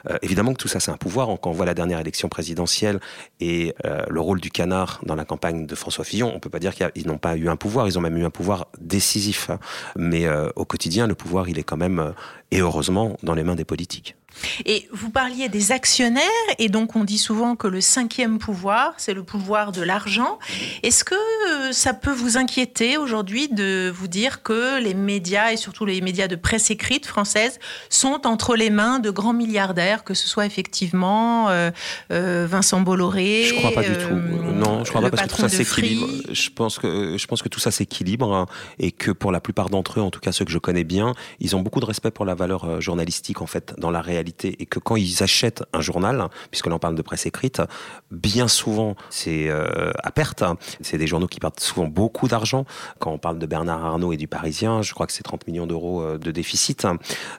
Euh, 0.09 0.17
évidemment 0.23 0.53
que 0.53 0.59
tout 0.59 0.69
ça, 0.69 0.81
c'est 0.81 0.91
un 0.91 0.97
pouvoir. 0.97 1.29
Quand 1.41 1.51
on 1.51 1.53
voit 1.53 1.67
la 1.67 1.75
dernière 1.75 2.01
élection 2.01 2.29
présidentielle 2.29 3.01
et 3.41 3.75
euh, 3.85 4.03
le 4.09 4.21
rôle 4.21 4.41
du 4.41 4.51
canard 4.51 5.01
dans 5.05 5.15
la 5.15 5.25
campagne 5.25 5.67
de 5.67 5.75
François 5.75 6.05
Fillon, 6.05 6.33
on 6.35 6.41
peut 6.41 6.51
pas 6.51 6.59
dire 6.59 6.75
qu'ils 6.75 7.07
n'ont 7.07 7.19
pas 7.19 7.37
eu 7.37 7.49
un 7.49 7.57
pouvoir, 7.57 7.87
ils 7.87 7.99
ont 7.99 8.03
même 8.03 8.17
eu 8.17 8.25
un 8.25 8.31
pouvoir 8.31 8.69
décisif. 8.81 9.51
Mais 9.97 10.27
euh, 10.27 10.49
au 10.57 10.65
quotidien, 10.65 11.07
le 11.07 11.15
pouvoir, 11.15 11.49
il 11.49 11.59
est 11.59 11.63
quand 11.63 11.77
même, 11.77 12.15
et 12.51 12.61
heureusement, 12.61 13.17
dans 13.23 13.35
les 13.35 13.45
mains 13.45 13.57
des 13.57 13.65
politiques. 13.65 14.17
Et 14.67 14.89
vous 14.93 15.11
parliez 15.11 15.49
des 15.49 15.73
actionnaires, 15.73 16.23
et 16.59 16.69
donc 16.69 16.97
on 16.97 17.05
dit 17.05 17.19
souvent 17.19 17.57
que 17.57 17.67
le 17.67 17.81
cinquième 17.81 18.39
pouvoir, 18.39 18.95
c'est 18.97 19.15
le 19.15 19.23
pouvoir 19.23 19.73
de 19.73 19.83
l'argent. 19.83 20.39
Est-ce 20.83 21.05
que 21.05 21.15
euh, 21.15 21.73
ça 21.73 21.95
peut 21.95 22.13
vous 22.13 22.37
inquiéter 22.37 22.97
aujourd'hui 22.97 23.49
de 23.49 23.93
vous 23.95 24.09
dire 24.09 24.43
que 24.43 24.81
les 24.81 24.95
médias, 24.95 25.53
et 25.53 25.57
surtout 25.57 25.85
les 25.85 26.01
médias 26.01 26.29
de 26.29 26.37
presse 26.37 26.71
écrite 26.71 27.07
française, 27.07 27.59
sont 27.91 28.27
entre 28.27 28.57
les 28.57 28.71
mains 28.71 28.99
de 28.99 29.11
grands 29.11 29.33
milliardaires, 29.33 30.05
que 30.05 30.15
ce 30.15 30.29
soit 30.29 30.47
effectivement 30.47 31.49
euh, 31.49 31.71
euh, 32.13 32.47
Vincent 32.49 32.81
Bolloré 32.81 33.45
Je 33.45 33.55
crois 33.55 33.73
pas 33.73 33.83
du 33.83 33.97
tout. 33.97 34.15
Non, 34.15 34.85
je 34.85 34.91
crois 34.91 35.03
pas 35.03 35.11
parce 35.11 35.23
que 35.23 35.29
tout 35.29 35.43
ça 35.43 35.49
s'équilibre. 35.49 36.07
Je 36.31 36.51
pense 36.51 36.79
que 36.79 37.17
je 37.17 37.27
pense 37.27 37.43
que 37.43 37.49
tout 37.49 37.61
ça 37.61 37.71
s'équilibre 37.71 38.35
hein, 38.35 38.47
et 38.79 38.93
que 38.93 39.11
pour 39.11 39.33
la 39.33 39.41
plupart 39.41 39.71
d'entre 39.71 40.01
eux, 40.01 40.03
en 40.03 40.11
tout 40.11 40.21
cas 40.21 40.33
ceux 40.33 40.45
que 40.45 40.51
je 40.51 40.59
connais 40.59 40.85
bien, 40.85 41.15
ils 41.41 41.57
ont 41.57 41.61
beaucoup 41.61 41.81
de 41.81 41.87
respect 41.87 42.11
pour 42.11 42.25
la 42.25 42.35
valeur 42.35 42.81
journalistique 42.81 43.41
en 43.43 43.47
fait 43.47 43.75
dans 43.79 43.91
la 43.91 44.01
réalité 44.01 44.28
et 44.45 44.67
que 44.67 44.79
quand 44.79 44.97
ils 44.97 45.23
achètent 45.23 45.65
un 45.73 45.81
journal, 45.81 46.29
puisque 46.51 46.67
l'on 46.67 46.79
parle 46.79 46.95
de 46.95 47.03
presse 47.03 47.27
écrite, 47.27 47.63
bien 48.11 48.49
souvent 48.49 48.97
c'est 49.11 49.49
euh, 49.49 49.91
à 50.03 50.11
perte. 50.11 50.45
C'est 50.81 50.99
des 50.99 51.07
journaux 51.07 51.27
qui 51.27 51.41
perdent 51.41 51.61
souvent 51.61 51.87
beaucoup 51.87 52.29
d'argent. 52.29 52.65
Quand 52.99 53.13
on 53.13 53.19
parle 53.19 53.39
de 53.39 53.47
Bernard 53.47 53.85
Arnault 53.85 54.13
et 54.13 54.17
du 54.17 54.29
Parisien, 54.29 54.83
je 54.83 54.95
crois 54.95 55.07
que 55.07 55.13
c'est 55.13 55.23
30 55.23 55.47
millions 55.47 55.67
d'euros 55.67 56.03
euh, 56.03 56.19
de 56.19 56.31
déficit. 56.31 56.87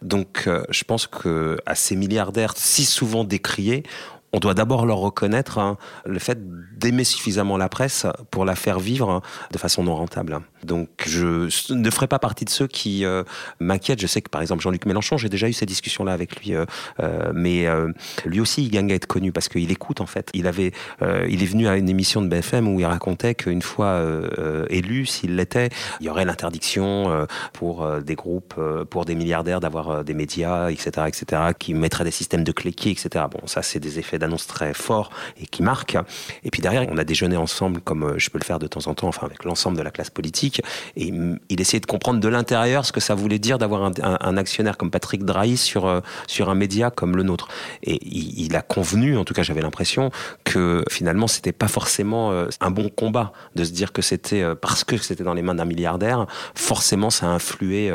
Donc 0.01 0.43
euh, 0.48 0.63
je 0.69 0.84
pense 0.84 1.08
que 1.08 1.58
à 1.65 1.75
ces 1.75 1.96
milliardaires 1.96 2.53
si 2.55 2.86
souvent 2.86 3.24
décriés, 3.24 3.84
on 4.33 4.39
doit 4.39 4.53
d'abord 4.53 4.86
leur 4.86 4.98
reconnaître 4.98 5.57
hein, 5.57 5.77
le 6.05 6.19
fait 6.19 6.38
d'aimer 6.77 7.03
suffisamment 7.03 7.57
la 7.57 7.69
presse 7.69 8.05
pour 8.31 8.45
la 8.45 8.55
faire 8.55 8.79
vivre 8.79 9.21
de 9.51 9.57
façon 9.57 9.83
non 9.83 9.95
rentable. 9.95 10.39
Donc 10.63 10.89
je 11.05 11.50
ne 11.74 11.89
ferai 11.89 12.07
pas 12.07 12.19
partie 12.19 12.45
de 12.45 12.50
ceux 12.50 12.67
qui 12.67 13.05
euh, 13.05 13.24
m'inquiètent. 13.59 14.01
Je 14.01 14.07
sais 14.07 14.21
que 14.21 14.29
par 14.29 14.41
exemple 14.41 14.62
Jean-Luc 14.62 14.86
Mélenchon, 14.86 15.17
j'ai 15.17 15.29
déjà 15.29 15.48
eu 15.48 15.53
ces 15.53 15.65
discussions-là 15.65 16.13
avec 16.13 16.39
lui, 16.39 16.53
euh, 16.53 16.65
euh, 17.00 17.31
mais 17.33 17.67
lui 18.25 18.39
aussi 18.39 18.63
il 18.63 18.69
gagne 18.69 18.91
à 18.91 18.95
être 18.95 19.07
connu 19.07 19.31
parce 19.31 19.50
qu'il 19.50 19.71
écoute 19.71 20.01
en 20.01 20.05
fait. 20.05 20.29
Il 20.33 20.48
avait, 20.48 20.71
il 21.01 21.43
est 21.43 21.45
venu 21.45 21.67
à 21.67 21.77
une 21.77 21.89
émission 21.89 22.21
de 22.21 22.27
BFM 22.27 22.67
où 22.67 22.79
il 22.79 22.86
racontait 22.86 23.36
qu'une 23.36 23.62
fois 23.62 24.03
élu, 24.69 25.05
s'il 25.05 25.36
l'était, 25.36 25.69
il 26.00 26.05
y 26.05 26.09
aurait 26.09 26.25
l'interdiction 26.25 27.27
pour 27.53 27.88
des 28.01 28.15
groupes, 28.15 28.55
pour 28.89 29.05
des 29.05 29.15
milliardaires 29.15 29.59
d'avoir 29.59 30.03
des 30.03 30.13
médias, 30.13 30.69
etc., 30.69 31.07
etc., 31.07 31.41
qui 31.57 31.74
mettraient 31.74 32.03
des 32.03 32.12
systèmes 32.12 32.43
de 32.43 32.51
cliquer, 32.51 32.91
etc. 32.91 33.25
Bon, 33.31 33.45
ça 33.48 33.62
c'est 33.62 33.79
des 33.79 34.00
effets 34.00 34.18
d'annonce 34.19 34.47
très 34.47 34.73
forts 34.73 35.09
et 35.41 35.47
qui 35.47 35.63
marquent. 35.63 35.97
Et 36.43 36.51
puis 36.51 36.61
derrière, 36.61 36.85
on 36.89 36.97
a 36.97 37.03
déjeuné 37.03 37.38
ensemble, 37.38 37.81
comme 37.81 38.15
je 38.17 38.29
peux 38.29 38.38
le 38.38 38.45
faire 38.45 38.59
de 38.59 38.67
temps 38.67 38.88
en 38.88 38.93
temps, 38.93 39.07
enfin 39.07 39.25
avec 39.25 39.43
l'ensemble 39.43 39.77
de 39.77 39.83
la 39.83 39.91
classe 39.91 40.09
politique 40.09 40.61
et 40.95 41.11
il 41.49 41.61
essayait 41.61 41.79
de 41.79 41.85
comprendre 41.85 42.19
de 42.19 42.27
l'intérieur 42.27 42.85
ce 42.85 42.91
que 42.91 42.99
ça 42.99 43.15
voulait 43.15 43.39
dire 43.39 43.57
d'avoir 43.57 43.91
un, 44.01 44.38
actionnaire 44.38 44.77
comme 44.77 44.91
Patrick 44.91 45.25
Drahi 45.25 45.57
sur, 45.57 45.85
euh, 45.85 46.01
sur 46.27 46.49
un 46.49 46.55
média 46.55 46.91
comme 46.91 47.15
le 47.15 47.23
nôtre. 47.23 47.47
Et 47.83 47.99
il, 48.05 48.55
a 48.55 48.61
convenu, 48.61 49.17
en 49.17 49.25
tout 49.25 49.33
cas 49.33 49.43
j'avais 49.43 49.61
l'impression, 49.61 50.11
que 50.43 50.83
finalement 50.89 51.27
c'était 51.27 51.51
pas 51.51 51.67
forcément 51.67 52.31
euh, 52.31 52.47
un 52.61 52.71
bon 52.71 52.89
combat 52.89 53.33
de 53.55 53.63
se 53.63 53.71
dire 53.71 53.91
que 53.91 54.01
c'était 54.01 54.41
euh, 54.41 54.55
parce 54.55 54.83
que 54.83 54.97
c'était 54.97 55.23
dans 55.23 55.33
les 55.33 55.41
mains 55.41 55.55
d'un 55.55 55.65
milliardaire, 55.65 56.25
forcément 56.55 57.09
ça 57.09 57.27
a 57.27 57.29
influé 57.29 57.91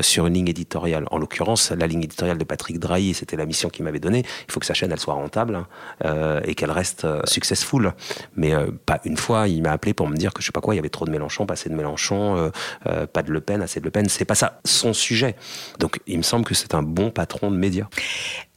sur 0.00 0.26
une 0.26 0.34
ligne 0.34 0.48
éditoriale. 0.48 1.06
En 1.10 1.18
l'occurrence, 1.18 1.70
la 1.70 1.86
ligne 1.86 2.04
éditoriale 2.04 2.38
de 2.38 2.44
Patrick 2.44 2.78
Drahi, 2.78 3.14
c'était 3.14 3.36
la 3.36 3.46
mission 3.46 3.68
qu'il 3.68 3.84
m'avait 3.84 4.00
donnée. 4.00 4.24
Il 4.48 4.52
faut 4.52 4.60
que 4.60 4.66
sa 4.66 4.74
chaîne 4.74 4.92
elle 4.92 5.00
soit 5.00 5.14
rentable 5.14 5.43
hein, 5.52 6.40
et 6.44 6.54
qu'elle 6.54 6.70
reste 6.70 7.06
successful. 7.26 7.92
Mais 8.36 8.54
pas 8.86 9.00
une 9.04 9.16
fois, 9.16 9.48
il 9.48 9.62
m'a 9.62 9.72
appelé 9.72 9.94
pour 9.94 10.08
me 10.08 10.16
dire 10.16 10.32
que 10.32 10.40
je 10.40 10.46
sais 10.46 10.52
pas 10.52 10.60
quoi, 10.60 10.74
il 10.74 10.76
y 10.76 10.80
avait 10.80 10.88
trop 10.88 11.04
de 11.04 11.10
Mélenchon, 11.10 11.46
passé 11.46 11.68
Mélenchon, 11.74 12.36
euh, 12.36 12.50
euh, 12.86 13.06
pas 13.06 13.22
de 13.22 13.30
Le 13.30 13.40
Pen, 13.40 13.62
assez 13.62 13.80
de 13.80 13.84
Le 13.84 13.90
Pen. 13.90 14.08
C'est 14.08 14.24
pas 14.24 14.34
ça 14.34 14.60
son 14.64 14.92
sujet. 14.92 15.36
Donc 15.78 16.00
il 16.06 16.18
me 16.18 16.22
semble 16.22 16.44
que 16.44 16.54
c'est 16.54 16.74
un 16.74 16.82
bon 16.82 17.10
patron 17.10 17.50
de 17.50 17.56
médias. 17.56 17.86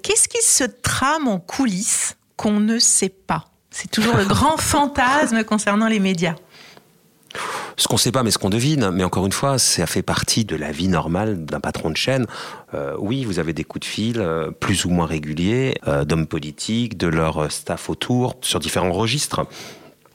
Qu'est-ce 0.02 0.28
qui 0.28 0.42
se 0.42 0.64
trame 0.64 1.28
en 1.28 1.40
coulisses 1.40 2.16
qu'on 2.36 2.60
ne 2.60 2.80
sait 2.80 3.10
pas? 3.10 3.46
C'est 3.72 3.92
toujours 3.92 4.16
le 4.16 4.26
grand 4.26 4.58
fantasme 4.62 5.44
concernant 5.44 5.88
les 5.88 6.00
médias. 6.00 6.36
Ce 7.76 7.88
qu'on 7.88 7.96
ne 7.96 8.00
sait 8.00 8.12
pas, 8.12 8.24
mais 8.24 8.32
ce 8.32 8.38
qu'on 8.38 8.50
devine. 8.50 8.90
Mais 8.92 9.04
encore 9.04 9.26
une 9.26 9.32
fois, 9.32 9.60
ça 9.60 9.86
fait 9.86 10.02
partie 10.02 10.46
de 10.46 10.56
la 10.56 10.72
vie 10.72 10.88
normale 10.88 11.46
d'un 11.46 11.60
patron 11.60 11.92
de 11.92 11.98
chaîne. 11.98 12.26
Euh, 12.74 12.96
oui, 13.00 13.26
vous 13.26 13.40
avez 13.40 13.54
des 13.54 13.64
coups 13.64 13.88
de 13.88 13.92
fil 13.92 14.26
plus 14.60 14.86
ou 14.86 14.90
moins 14.90 15.06
réguliers 15.06 15.76
d'hommes 16.06 16.28
politiques, 16.28 16.98
de 16.98 17.08
leur 17.08 17.52
staff 17.52 17.90
autour, 17.90 18.36
sur 18.42 18.60
différents 18.60 18.92
registres 18.92 19.48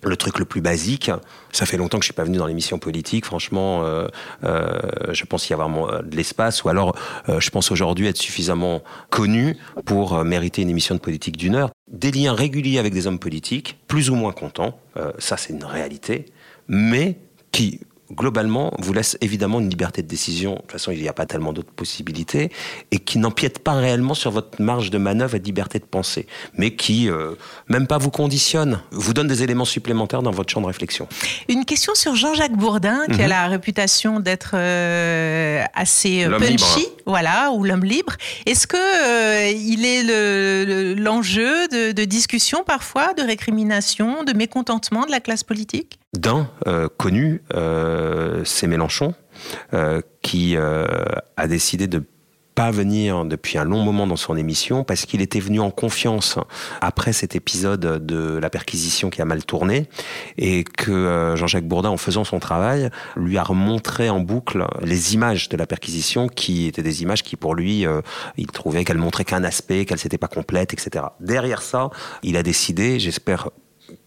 le 0.03 0.17
truc 0.17 0.39
le 0.39 0.45
plus 0.45 0.61
basique. 0.61 1.11
Ça 1.53 1.67
fait 1.67 1.77
longtemps 1.77 1.99
que 1.99 2.03
je 2.03 2.07
suis 2.07 2.15
pas 2.15 2.25
venu 2.25 2.39
dans 2.39 2.47
l'émission 2.47 2.79
politique. 2.79 3.25
Franchement, 3.25 3.85
euh, 3.85 4.09
euh, 4.45 4.81
je 5.13 5.25
pense 5.25 5.49
y 5.49 5.53
avoir 5.53 5.69
euh, 5.71 6.03
de 6.03 6.17
l'espace. 6.17 6.65
Ou 6.65 6.69
alors, 6.69 6.97
je 7.29 7.51
pense 7.51 7.71
aujourd'hui 7.71 8.07
être 8.07 8.17
suffisamment 8.17 8.83
connu 9.11 9.57
pour 9.85 10.25
mériter 10.25 10.63
une 10.63 10.71
émission 10.71 10.95
de 10.95 11.01
politique 11.01 11.37
d'une 11.37 11.55
heure. 11.55 11.71
Des 11.91 12.11
liens 12.11 12.35
réguliers 12.35 12.79
avec 12.79 12.93
des 12.93 13.07
hommes 13.07 13.19
politiques, 13.19 13.79
plus 13.87 14.11
ou 14.11 14.15
moins 14.15 14.33
contents. 14.33 14.79
ça, 15.19 15.37
c'est 15.37 15.53
une 15.53 15.65
réalité. 15.65 16.27
Mais 16.69 17.19
qui 17.51 17.81
globalement, 18.11 18.73
vous 18.79 18.93
laisse 18.93 19.17
évidemment 19.21 19.61
une 19.61 19.71
liberté 19.71 20.03
de 20.03 20.09
décision. 20.09 20.55
De 20.55 20.61
toute 20.61 20.73
façon, 20.73 20.91
il 20.91 21.01
n'y 21.01 21.09
a 21.09 21.13
pas 21.13 21.27
tellement 21.27 21.53
d'autres 21.53 21.73
possibilités 21.73 22.51
et 22.91 22.99
qui 22.99 23.19
n'empiète 23.19 23.61
pas 23.61 23.73
réellement 23.73 24.15
sur 24.15 24.31
votre 24.31 24.61
marge 24.61 24.91
de 24.91 24.99
manœuvre 24.99 25.37
et 25.37 25.39
de 25.39 25.45
liberté 25.45 25.79
de 25.79 25.85
penser, 25.85 26.27
mais 26.57 26.75
qui 26.75 27.09
euh, 27.09 27.35
même 27.69 27.87
pas 27.87 27.99
vous 27.99 28.11
conditionne, 28.11 28.81
vous 28.91 29.15
donne 29.15 29.29
des 29.29 29.43
éléments 29.43 29.65
supplémentaires 29.65 30.23
dans 30.23 30.31
votre 30.31 30.51
champ 30.51 30.61
de 30.61 30.67
réflexion. 30.67 31.09
Une 31.49 31.65
question 31.65 31.95
sur 31.95 32.15
Jean-Jacques 32.15 32.57
Bourdin, 32.57 33.05
qui 33.07 33.21
a 33.21 33.25
mhm. 33.25 33.31
la 33.31 33.47
réputation 33.49 34.21
d'être 34.21 34.53
euh, 34.55 35.65
assez 35.75 36.25
euh, 36.25 36.39
punchy, 36.39 36.87
voilà, 37.07 37.51
ou 37.53 37.65
l'homme 37.65 37.85
libre. 37.85 38.15
Est-ce 38.47 38.67
que 38.67 39.53
il 39.53 39.85
est 39.85 40.95
l'enjeu 40.95 41.69
de, 41.69 41.93
de 41.93 42.05
discussion 42.05 42.65
parfois, 42.65 43.15
de 43.15 43.23
récrimination, 43.23 44.25
de 44.25 44.33
mécontentement 44.33 45.07
de 45.07 45.11
la 45.11 45.21
classe 45.21 45.45
politique? 45.45 45.99
D'un 46.15 46.51
euh, 46.67 46.88
connu, 46.99 47.43
euh, 47.55 48.43
c'est 48.45 48.67
Mélenchon, 48.67 49.15
euh, 49.73 50.03
qui 50.21 50.57
a 50.57 51.49
décidé 51.49 51.87
de 51.87 52.05
pas 52.55 52.71
venir 52.71 53.25
depuis 53.25 53.59
un 53.59 53.65
long 53.65 53.83
moment 53.83 54.07
dans 54.07 54.17
son 54.17 54.37
émission 54.37 54.85
parce 54.85 55.07
qu'il 55.07 55.21
était 55.21 55.41
venu 55.41 55.61
en 55.61 55.71
confiance 55.71 56.38
après 56.81 57.12
cet 57.12 57.35
épisode 57.35 58.05
de 58.05 58.38
la 58.38 58.51
perquisition 58.51 59.11
qui 59.11 59.23
a 59.23 59.25
mal 59.25 59.45
tourné 59.45 59.88
et 60.38 60.65
que 60.65 61.35
Jean-Jacques 61.37 61.67
Bourdin, 61.67 61.91
en 61.91 61.97
faisant 61.97 62.25
son 62.25 62.38
travail, 62.38 62.91
lui 63.17 63.38
a 63.38 63.43
remontré 63.43 64.11
en 64.11 64.21
boucle 64.21 64.67
les 64.83 65.15
images 65.15 65.49
de 65.49 65.57
la 65.57 65.67
perquisition 65.67 66.29
qui 66.29 66.67
étaient 66.67 66.83
des 66.83 67.03
images 67.03 67.23
qui 67.23 67.37
pour 67.37 67.55
lui, 67.55 67.87
il 68.37 68.47
trouvait 68.49 68.85
qu'elles 68.85 68.99
montraient 68.99 69.25
qu'un 69.25 69.45
aspect, 69.45 69.85
qu'elles 69.85 70.01
n'étaient 70.05 70.19
pas 70.19 70.29
complètes, 70.29 70.73
etc. 70.73 71.07
Derrière 71.21 71.62
ça, 71.62 71.91
il 72.23 72.37
a 72.37 72.43
décidé, 72.43 72.99
j'espère 73.01 73.51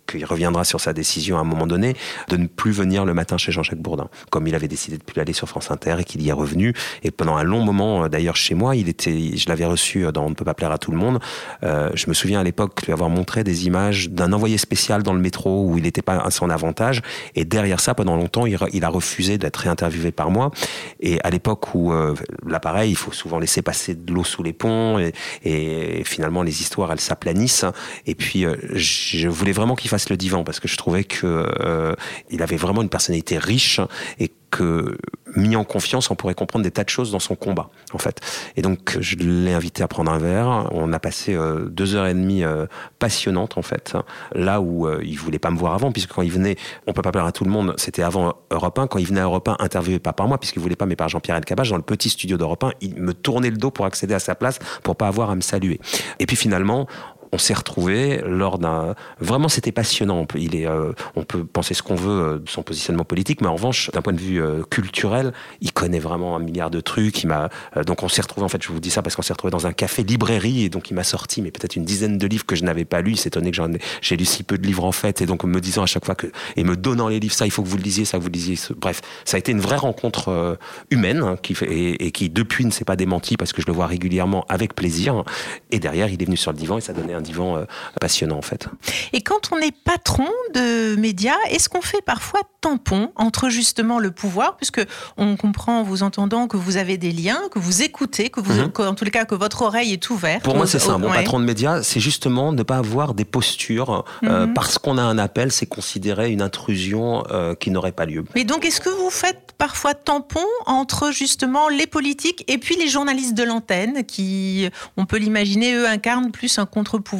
qu'il 0.05 0.25
reviendra 0.25 0.63
sur 0.63 0.79
sa 0.81 0.93
décision 0.93 1.37
à 1.37 1.41
un 1.41 1.45
moment 1.45 1.67
donné 1.67 1.95
de 2.29 2.37
ne 2.37 2.47
plus 2.47 2.71
venir 2.71 3.05
le 3.05 3.13
matin 3.13 3.37
chez 3.37 3.51
Jean-Jacques 3.51 3.79
Bourdin, 3.79 4.09
comme 4.29 4.47
il 4.47 4.55
avait 4.55 4.67
décidé 4.67 4.97
de 4.97 5.03
plus 5.03 5.19
aller 5.21 5.33
sur 5.33 5.47
France 5.47 5.71
Inter 5.71 5.97
et 5.99 6.03
qu'il 6.03 6.21
y 6.21 6.29
est 6.29 6.33
revenu. 6.33 6.73
Et 7.03 7.11
pendant 7.11 7.37
un 7.37 7.43
long 7.43 7.63
moment, 7.63 8.03
euh, 8.03 8.09
d'ailleurs 8.09 8.35
chez 8.35 8.55
moi, 8.55 8.75
il 8.75 8.89
était, 8.89 9.35
je 9.35 9.49
l'avais 9.49 9.65
reçu 9.65 10.05
dans 10.13 10.25
On 10.25 10.29
ne 10.29 10.35
peut 10.35 10.45
pas 10.45 10.53
plaire 10.53 10.71
à 10.71 10.77
tout 10.77 10.91
le 10.91 10.97
monde. 10.97 11.19
Euh, 11.63 11.89
je 11.93 12.07
me 12.07 12.13
souviens 12.13 12.39
à 12.39 12.43
l'époque 12.43 12.83
lui 12.83 12.93
avoir 12.93 13.09
montré 13.09 13.43
des 13.43 13.67
images 13.67 14.09
d'un 14.09 14.33
envoyé 14.33 14.57
spécial 14.57 15.03
dans 15.03 15.13
le 15.13 15.19
métro 15.19 15.65
où 15.65 15.77
il 15.77 15.83
n'était 15.83 16.01
pas 16.01 16.17
à 16.17 16.31
son 16.31 16.49
avantage. 16.49 17.01
Et 17.35 17.45
derrière 17.45 17.79
ça, 17.79 17.93
pendant 17.93 18.15
longtemps, 18.15 18.45
il, 18.45 18.85
a 18.85 18.89
refusé 18.89 19.37
d'être 19.37 19.57
réinterviewé 19.57 20.11
par 20.11 20.29
moi. 20.29 20.51
Et 20.99 21.19
à 21.23 21.29
l'époque 21.29 21.73
où 21.73 21.91
euh, 21.91 22.13
l'appareil, 22.45 22.91
il 22.91 22.95
faut 22.95 23.11
souvent 23.11 23.39
laisser 23.39 23.61
passer 23.61 23.95
de 23.95 24.13
l'eau 24.13 24.23
sous 24.23 24.43
les 24.43 24.53
ponts 24.53 24.99
et, 25.43 26.03
finalement 26.05 26.43
les 26.43 26.61
histoires, 26.61 26.91
elles 26.91 26.99
s'aplanissent. 26.99 27.65
Et 28.05 28.15
puis, 28.15 28.45
euh, 28.45 28.55
je 28.73 29.27
voulais 29.27 29.51
vraiment 29.51 29.75
qu'il 29.75 29.89
le 30.09 30.17
divan 30.17 30.43
parce 30.43 30.59
que 30.59 30.67
je 30.67 30.77
trouvais 30.77 31.03
que 31.03 31.25
euh, 31.25 31.93
il 32.29 32.41
avait 32.41 32.57
vraiment 32.57 32.81
une 32.81 32.89
personnalité 32.89 33.37
riche 33.37 33.79
et 34.19 34.31
que 34.51 34.97
mis 35.35 35.57
en 35.57 35.65
confiance, 35.65 36.09
on 36.11 36.15
pourrait 36.15 36.33
comprendre 36.33 36.63
des 36.63 36.71
tas 36.71 36.85
de 36.85 36.89
choses 36.89 37.11
dans 37.11 37.19
son 37.19 37.35
combat, 37.35 37.69
en 37.91 37.97
fait. 37.97 38.21
Et 38.55 38.61
donc, 38.61 38.97
je 39.01 39.17
l'ai 39.17 39.53
invité 39.53 39.83
à 39.83 39.87
prendre 39.89 40.09
un 40.09 40.17
verre. 40.17 40.69
On 40.71 40.93
a 40.93 40.99
passé 40.99 41.33
euh, 41.33 41.65
deux 41.65 41.95
heures 41.95 42.07
et 42.07 42.13
demie 42.13 42.45
euh, 42.45 42.65
passionnantes, 42.99 43.57
en 43.57 43.61
fait. 43.61 43.97
Là 44.33 44.61
où 44.61 44.87
il 45.01 45.17
voulait 45.17 45.39
pas 45.39 45.51
me 45.51 45.57
voir 45.57 45.73
avant, 45.73 45.91
puisque 45.91 46.13
quand 46.13 46.21
il 46.21 46.31
venait, 46.31 46.55
on 46.87 46.93
peut 46.93 47.01
pas 47.01 47.11
parler 47.11 47.27
à 47.27 47.31
tout 47.33 47.43
le 47.43 47.51
monde, 47.51 47.73
c'était 47.77 48.01
avant 48.01 48.35
Europe 48.49 48.79
1. 48.79 48.87
Quand 48.87 48.99
il 48.99 49.07
venait 49.07 49.19
à 49.19 49.25
Europe 49.25 49.49
1, 49.49 49.57
interviewé 49.59 49.99
pas 49.99 50.13
par 50.13 50.27
moi, 50.29 50.37
puisqu'il 50.37 50.61
voulait 50.61 50.77
pas, 50.77 50.85
mais 50.85 50.95
par 50.95 51.09
Jean-Pierre 51.09 51.35
Elkabbach, 51.35 51.69
dans 51.69 51.75
le 51.75 51.81
petit 51.81 52.09
studio 52.09 52.37
d'Europe 52.37 52.63
1, 52.63 52.71
il 52.79 52.95
me 52.95 53.13
tournait 53.13 53.49
le 53.49 53.57
dos 53.57 53.71
pour 53.71 53.85
accéder 53.85 54.13
à 54.13 54.19
sa 54.19 54.35
place, 54.35 54.59
pour 54.83 54.95
pas 54.95 55.07
avoir 55.07 55.31
à 55.31 55.35
me 55.35 55.41
saluer. 55.41 55.81
Et 56.19 56.25
puis 56.25 56.37
finalement, 56.37 56.87
on 57.35 57.37
s'est 57.37 57.53
retrouvé 57.53 58.21
lors 58.25 58.57
d'un. 58.57 58.95
Vraiment, 59.19 59.49
c'était 59.49 59.73
passionnant. 59.73 60.25
Il 60.35 60.55
est, 60.55 60.67
euh, 60.67 60.93
on 61.17 61.23
peut 61.23 61.43
penser 61.43 61.73
ce 61.73 61.83
qu'on 61.83 61.95
veut 61.95 62.21
euh, 62.21 62.39
de 62.39 62.49
son 62.49 62.63
positionnement 62.63 63.03
politique, 63.03 63.41
mais 63.41 63.47
en 63.47 63.55
revanche, 63.55 63.91
d'un 63.91 64.01
point 64.01 64.13
de 64.13 64.21
vue 64.21 64.41
euh, 64.41 64.63
culturel, 64.63 65.33
il 65.59 65.73
connaît 65.73 65.99
vraiment 65.99 66.37
un 66.37 66.39
milliard 66.39 66.71
de 66.71 66.79
trucs. 66.79 67.23
Il 67.23 67.27
m'a. 67.27 67.49
donc, 67.85 68.03
on 68.03 68.07
s'est 68.07 68.21
retrouvé. 68.21 68.45
En 68.45 68.49
fait, 68.49 68.63
je 68.63 68.69
vous 68.69 68.79
dis 68.79 68.89
ça 68.89 69.01
parce 69.01 69.17
qu'on 69.17 69.21
s'est 69.21 69.33
retrouvé 69.33 69.51
dans 69.51 69.67
un 69.67 69.73
café 69.73 70.03
librairie 70.03 70.63
et 70.63 70.69
donc 70.69 70.89
il 70.89 70.93
m'a 70.93 71.03
sorti, 71.03 71.41
mais 71.41 71.51
peut-être 71.51 71.75
une 71.75 71.83
dizaine 71.83 72.17
de 72.17 72.25
livres 72.25 72.45
que 72.45 72.55
je 72.55 72.63
n'avais 72.63 72.85
pas 72.85 73.01
lus. 73.01 73.11
Il 73.11 73.17
s'étonnait 73.17 73.51
que 73.51 73.61
j'ai 74.01 74.15
lu 74.15 74.25
si 74.25 74.43
peu 74.43 74.57
de 74.57 74.65
livres 74.65 74.85
en 74.85 74.93
fait, 74.93 75.21
et 75.21 75.25
donc 75.25 75.43
me 75.43 75.59
disant 75.59 75.83
à 75.83 75.87
chaque 75.87 76.05
fois 76.05 76.15
que 76.15 76.27
et 76.55 76.63
me 76.63 76.77
donnant 76.77 77.09
les 77.09 77.19
livres, 77.19 77.33
ça, 77.33 77.45
il 77.45 77.51
faut 77.51 77.63
que 77.63 77.67
vous 77.67 77.77
le 77.77 77.83
lisiez, 77.83 78.05
ça, 78.05 78.17
vous 78.17 78.27
le 78.27 78.33
lisiez. 78.33 78.57
Bref, 78.77 79.01
ça 79.25 79.35
a 79.35 79.39
été 79.39 79.51
une 79.51 79.59
vraie 79.59 79.75
rencontre 79.75 80.57
humaine 80.89 81.21
hein, 81.21 81.37
qui 81.41 81.53
et, 81.65 82.07
et, 82.07 82.11
qui 82.11 82.29
depuis 82.29 82.65
ne 82.65 82.71
s'est 82.71 82.85
pas 82.85 82.95
démenti 82.95 83.35
parce 83.35 83.51
que 83.51 83.61
je 83.61 83.67
le 83.67 83.73
vois 83.73 83.87
régulièrement 83.87 84.45
avec 84.47 84.73
plaisir. 84.73 85.25
Et 85.71 85.79
derrière, 85.79 86.07
il 86.07 86.21
est 86.21 86.25
venu 86.25 86.37
sur 86.37 86.53
le 86.53 86.57
divan 86.57 86.77
et 86.77 86.81
ça 86.81 86.93
donnait 86.93 87.13
un 87.13 87.24
divan 87.25 87.65
passionnant 87.99 88.37
en 88.37 88.41
fait. 88.41 88.67
Et 89.13 89.21
quand 89.21 89.51
on 89.51 89.57
est 89.57 89.75
patron 89.75 90.29
de 90.53 90.95
médias, 90.95 91.35
est-ce 91.49 91.69
qu'on 91.69 91.81
fait 91.81 92.01
parfois 92.01 92.41
tampon 92.61 93.11
entre 93.15 93.49
justement 93.49 93.99
le 93.99 94.11
pouvoir, 94.11 94.57
puisque 94.57 94.81
on 95.17 95.35
comprend 95.35 95.79
en 95.79 95.83
vous 95.83 96.03
entendant 96.03 96.47
que 96.47 96.57
vous 96.57 96.77
avez 96.77 96.97
des 96.97 97.11
liens, 97.11 97.39
que 97.51 97.59
vous 97.59 97.81
écoutez, 97.81 98.29
que 98.29 98.39
vous, 98.39 98.53
mhm. 98.53 98.71
en 98.79 98.93
tous 98.95 99.05
les 99.05 99.11
cas, 99.11 99.25
que 99.25 99.35
votre 99.35 99.61
oreille 99.61 99.93
est 99.93 100.09
ouverte? 100.09 100.43
Pour 100.43 100.55
moi, 100.55 100.67
c'est 100.67 100.79
ça. 100.79 100.93
Un 100.93 100.99
bon 100.99 101.11
patron 101.11 101.39
de 101.39 101.45
médias, 101.45 101.83
c'est 101.83 101.99
justement 101.99 102.51
ne 102.51 102.63
pas 102.63 102.77
avoir 102.77 103.13
des 103.13 103.25
postures 103.25 104.05
mhm. 104.21 104.53
parce 104.53 104.77
qu'on 104.77 104.97
a 104.97 105.03
un 105.03 105.17
appel, 105.17 105.51
c'est 105.51 105.65
considérer 105.65 106.31
une 106.31 106.41
intrusion 106.41 107.23
qui 107.59 107.71
n'aurait 107.71 107.91
pas 107.91 108.05
lieu. 108.05 108.23
Mais 108.35 108.43
donc, 108.43 108.65
est-ce 108.65 108.81
que 108.81 108.89
vous 108.89 109.09
faites 109.09 109.53
parfois 109.57 109.93
tampon 109.93 110.45
entre 110.65 111.11
justement 111.11 111.69
les 111.69 111.87
politiques 111.87 112.43
et 112.47 112.57
puis 112.57 112.75
les 112.75 112.87
journalistes 112.87 113.33
de 113.33 113.43
l'antenne 113.43 114.03
qui, 114.05 114.69
on 114.97 115.05
peut 115.05 115.17
l'imaginer, 115.17 115.75
eux 115.75 115.87
incarnent 115.87 116.31
plus 116.31 116.59
un 116.59 116.65
contre-pouvoir? 116.65 117.14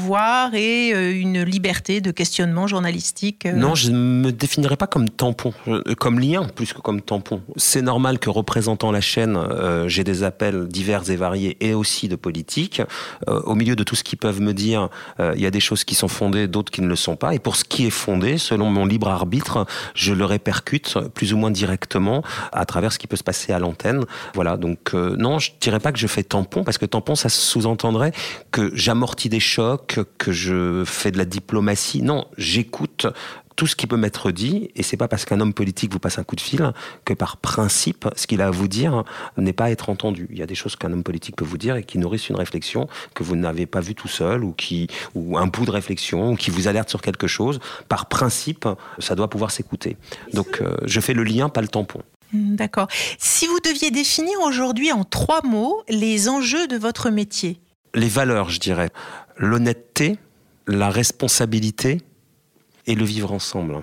Et 0.54 0.94
euh, 0.94 1.12
une 1.14 1.44
liberté 1.44 2.02
de 2.02 2.12
questionnement 2.12 2.68
journalistique 2.68 3.46
euh 3.46 3.54
Non, 3.54 3.76
je 3.76 3.92
ne 3.92 3.98
me 3.98 4.32
définirais 4.32 4.78
pas 4.78 4.88
comme 4.88 5.10
tampon, 5.10 5.54
euh, 5.68 5.82
comme 6.00 6.20
lien 6.20 6.46
plus 6.56 6.74
que 6.74 6.80
comme 6.80 7.02
tampon. 7.02 7.42
C'est 7.56 7.82
normal 7.82 8.20
que 8.20 8.30
représentant 8.30 8.92
la 8.92 9.02
chaîne, 9.02 9.38
j'ai 9.88 10.04
des 10.04 10.24
appels 10.24 10.68
divers 10.68 11.10
et 11.10 11.16
variés 11.16 11.58
et 11.60 11.74
aussi 11.74 12.08
de 12.08 12.16
politique. 12.16 12.82
au 13.28 13.56
milieu 13.56 13.76
de 13.76 13.84
tout 13.84 13.96
ce 13.96 14.04
qu'ils 14.04 14.20
peuvent 14.20 14.42
me 14.42 14.54
dire, 14.54 14.90
il 15.20 15.42
y 15.42 15.46
a 15.46 15.52
des 15.52 15.60
choses 15.60 15.84
qui 15.84 15.96
sont 15.96 16.08
fondées, 16.08 16.48
d'autres 16.48 16.72
qui 16.72 16.82
ne 16.82 16.88
le 16.88 16.96
sont 16.96 17.16
pas. 17.16 17.34
Et 17.34 17.40
pour 17.40 17.56
ce 17.56 17.64
qui 17.64 17.86
est 17.86 17.92
fondé, 17.92 18.38
selon 18.38 18.70
mon 18.70 18.86
libre 18.86 19.10
arbitre, 19.10 19.66
je 19.94 20.14
le 20.14 20.26
répercute 20.26 20.98
plus 21.14 21.34
ou 21.34 21.38
moins 21.38 21.52
directement 21.52 22.24
à 22.52 22.66
travers 22.66 22.92
ce 22.94 23.00
qui 23.00 23.08
peut 23.08 23.16
se 23.16 23.24
passer 23.24 23.54
à 23.54 23.60
l'antenne. 23.60 24.06
Voilà, 24.34 24.58
donc 24.58 24.94
euh, 24.94 25.16
non, 25.18 25.40
je 25.40 25.52
dirais 25.60 25.80
pas 25.80 25.92
que 25.92 26.00
je 26.00 26.08
fais 26.08 26.24
tampon, 26.24 26.64
parce 26.64 26.78
que 26.78 26.86
tampon, 26.86 27.16
ça 27.16 27.30
sous-entendrait 27.30 28.12
que 28.52 28.72
j'amortis 28.74 29.30
des 29.30 29.40
que 29.78 30.32
je 30.32 30.84
fais 30.86 31.12
de 31.12 31.18
la 31.18 31.26
diplomatie. 31.26 32.02
Non, 32.02 32.26
j'écoute 32.38 33.08
tout 33.56 33.68
ce 33.68 33.76
qui 33.76 33.88
peut 33.88 33.98
m'être 33.98 34.32
dit, 34.32 34.70
et 34.76 34.84
c'est 34.84 34.98
pas 34.98 35.08
parce 35.08 35.26
qu'un 35.26 35.40
homme 35.40 35.54
politique 35.54 35.92
vous 35.92 36.00
passe 36.00 36.20
un 36.20 36.24
coup 36.24 36.36
de 36.36 36.42
fil 36.42 36.74
que 37.06 37.14
par 37.14 37.38
principe, 37.38 38.08
ce 38.16 38.28
qu'il 38.28 38.42
a 38.42 38.48
à 38.48 38.52
vous 38.52 38.68
dire 38.68 39.04
n'est 39.38 39.54
pas 39.54 39.66
à 39.66 39.72
être 39.72 39.90
entendu. 39.90 40.28
Il 40.32 40.38
y 40.38 40.42
a 40.42 40.46
des 40.46 40.56
choses 40.56 40.76
qu'un 40.76 40.92
homme 40.92 41.04
politique 41.04 41.36
peut 41.36 41.46
vous 41.46 41.58
dire 41.58 41.76
et 41.76 41.84
qui 41.84 41.98
nourrissent 41.98 42.30
une 42.30 42.36
réflexion 42.36 42.88
que 43.14 43.24
vous 43.24 43.36
n'avez 43.36 43.66
pas 43.66 43.80
vue 43.80 43.96
tout 43.96 44.08
seul, 44.08 44.44
ou 44.44 44.52
qui, 44.52 44.88
ou 45.14 45.38
un 45.38 45.48
bout 45.48 45.66
de 45.66 45.72
réflexion, 45.72 46.32
ou 46.32 46.36
qui 46.36 46.52
vous 46.52 46.68
alerte 46.68 46.90
sur 46.90 47.02
quelque 47.02 47.28
chose. 47.28 47.60
Par 47.88 48.08
principe, 48.08 48.68
ça 49.00 49.16
doit 49.16 49.30
pouvoir 49.30 49.52
s'écouter. 49.52 49.98
Donc, 50.34 50.60
euh, 50.62 50.76
je 50.86 51.00
fais 51.00 51.14
le 51.14 51.24
lien, 51.24 51.50
pas 51.50 51.62
le 51.62 51.68
tampon. 51.68 52.02
Hmm, 52.34 52.56
d'accord. 52.56 52.88
Si 53.18 53.48
vous 53.48 53.60
deviez 53.64 53.92
définir 53.92 54.38
aujourd'hui 54.42 54.92
en 54.92 55.04
trois 55.04 55.42
mots 55.44 55.82
les 55.88 56.28
enjeux 56.28 56.68
de 56.68 56.76
votre 56.76 57.10
métier? 57.10 57.62
Les 57.94 58.10
valeurs, 58.10 58.50
je 58.50 58.60
dirais. 58.60 58.90
L'honnêteté, 59.38 60.18
la 60.68 60.90
responsabilité 60.90 62.02
et 62.88 62.96
le 62.96 63.06
vivre 63.06 63.32
ensemble. 63.32 63.82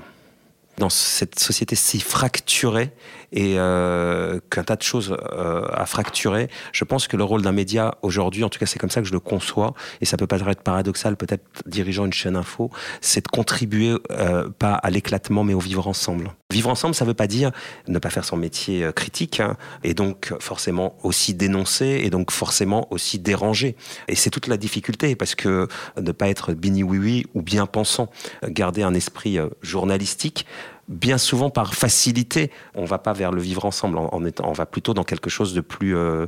Dans 0.79 0.89
cette 0.89 1.39
société 1.39 1.77
si 1.77 2.01
fracturée 2.01 2.93
et 3.33 3.55
euh, 3.59 4.41
qu'un 4.51 4.63
tas 4.63 4.77
de 4.77 4.83
choses 4.83 5.17
euh, 5.33 5.67
a 5.73 5.87
fracturé, 5.87 6.49
je 6.73 6.85
pense 6.85 7.09
que 7.09 7.17
le 7.17 7.25
rôle 7.25 7.43
d'un 7.43 7.53
média 7.53 7.95
aujourd'hui, 8.03 8.45
en 8.45 8.49
tout 8.49 8.59
cas 8.59 8.67
c'est 8.67 8.79
comme 8.79 8.91
ça 8.91 9.01
que 9.01 9.07
je 9.07 9.13
le 9.13 9.21
conçois, 9.21 9.75
et 10.01 10.05
ça 10.05 10.17
peut 10.17 10.27
paraître 10.27 10.63
paradoxal 10.63 11.17
peut-être 11.17 11.45
dirigeant 11.67 12.05
une 12.05 12.13
chaîne 12.13 12.37
info, 12.37 12.71
c'est 13.01 13.25
de 13.25 13.29
contribuer 13.29 13.97
euh, 14.11 14.49
pas 14.51 14.75
à 14.75 14.91
l'éclatement 14.91 15.45
mais 15.45 15.55
au 15.55 15.61
vivre 15.61 15.89
ensemble. 15.89 16.33
Vivre 16.51 16.69
ensemble, 16.69 16.95
ça 16.95 17.05
ne 17.05 17.11
veut 17.11 17.15
pas 17.15 17.27
dire 17.27 17.53
ne 17.89 17.99
pas 17.99 18.11
faire 18.11 18.25
son 18.25 18.37
métier 18.37 18.85
euh, 18.85 18.93
critique, 18.93 19.41
hein, 19.41 19.57
et 19.85 19.95
donc 19.95 20.35
forcément 20.41 20.97
aussi 21.03 21.33
dénoncer, 21.33 22.01
et 22.05 22.11
donc 22.11 22.31
forcément 22.31 22.87
aussi 22.93 23.19
déranger. 23.19 23.77
Et 24.09 24.15
c'est 24.15 24.31
toute 24.31 24.47
la 24.47 24.59
difficulté, 24.59 25.17
parce 25.17 25.35
que 25.35 25.69
ne 26.01 26.13
pas 26.13 26.29
être 26.29 26.53
bini 26.53 26.83
oui 26.83 26.99
oui 26.99 27.27
ou 27.35 27.41
bien 27.41 27.65
pensant, 27.65 28.11
garder 28.45 28.83
un 28.83 28.93
esprit 28.93 29.39
journalistique, 29.63 30.47
bien 30.93 31.19
souvent 31.19 31.51
par 31.51 31.75
facilité, 31.75 32.51
on 32.75 32.85
va 32.85 32.99
pas 32.99 33.13
vers 33.13 33.33
le 33.33 33.41
vivre 33.41 33.65
ensemble, 33.65 33.99
en, 33.99 34.25
étant, 34.25 34.49
on 34.49 34.53
va 34.53 34.67
plutôt 34.67 34.95
dans 34.95 35.05
quelque 35.05 35.31
chose 35.31 35.55
de 35.55 35.61
plus 35.61 35.97
euh, 35.97 36.27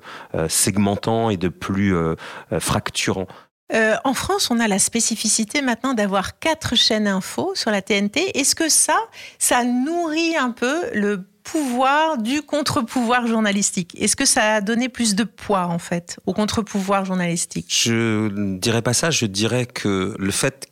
segmentant 0.49 1.31
et 1.31 1.37
de 1.37 1.49
plus 1.49 1.95
fracturant. 2.59 3.27
Euh, 3.73 3.95
en 4.05 4.13
France, 4.15 4.51
on 4.51 4.61
a 4.61 4.69
la 4.69 4.79
spécificité 4.79 5.63
maintenant 5.63 5.95
d'avoir 5.95 6.39
quatre 6.39 6.77
chaînes 6.77 7.09
info 7.09 7.53
sur 7.55 7.71
la 7.71 7.81
TNT. 7.81 8.39
Est-ce 8.39 8.55
que 8.55 8.69
ça, 8.69 8.99
ça 9.39 9.65
nourrit 9.65 10.37
un 10.37 10.51
peu 10.51 10.91
le 10.93 11.25
pouvoir 11.43 12.19
du 12.19 12.43
contre-pouvoir 12.43 13.27
journalistique? 13.27 13.95
Est-ce 13.99 14.17
que 14.17 14.27
ça 14.27 14.55
a 14.55 14.61
donné 14.61 14.89
plus 14.89 15.15
de 15.15 15.25
poids, 15.25 15.67
en 15.67 15.79
fait, 15.79 16.19
au 16.27 16.33
contre-pouvoir 16.35 17.05
journalistique? 17.05 17.67
Je 17.69 18.29
ne 18.29 18.59
dirais 18.59 18.83
pas 18.83 18.93
ça. 18.93 19.11
Je 19.11 19.27
dirais 19.27 19.67
que 19.67 20.15
le 20.19 20.31
fait 20.31 20.69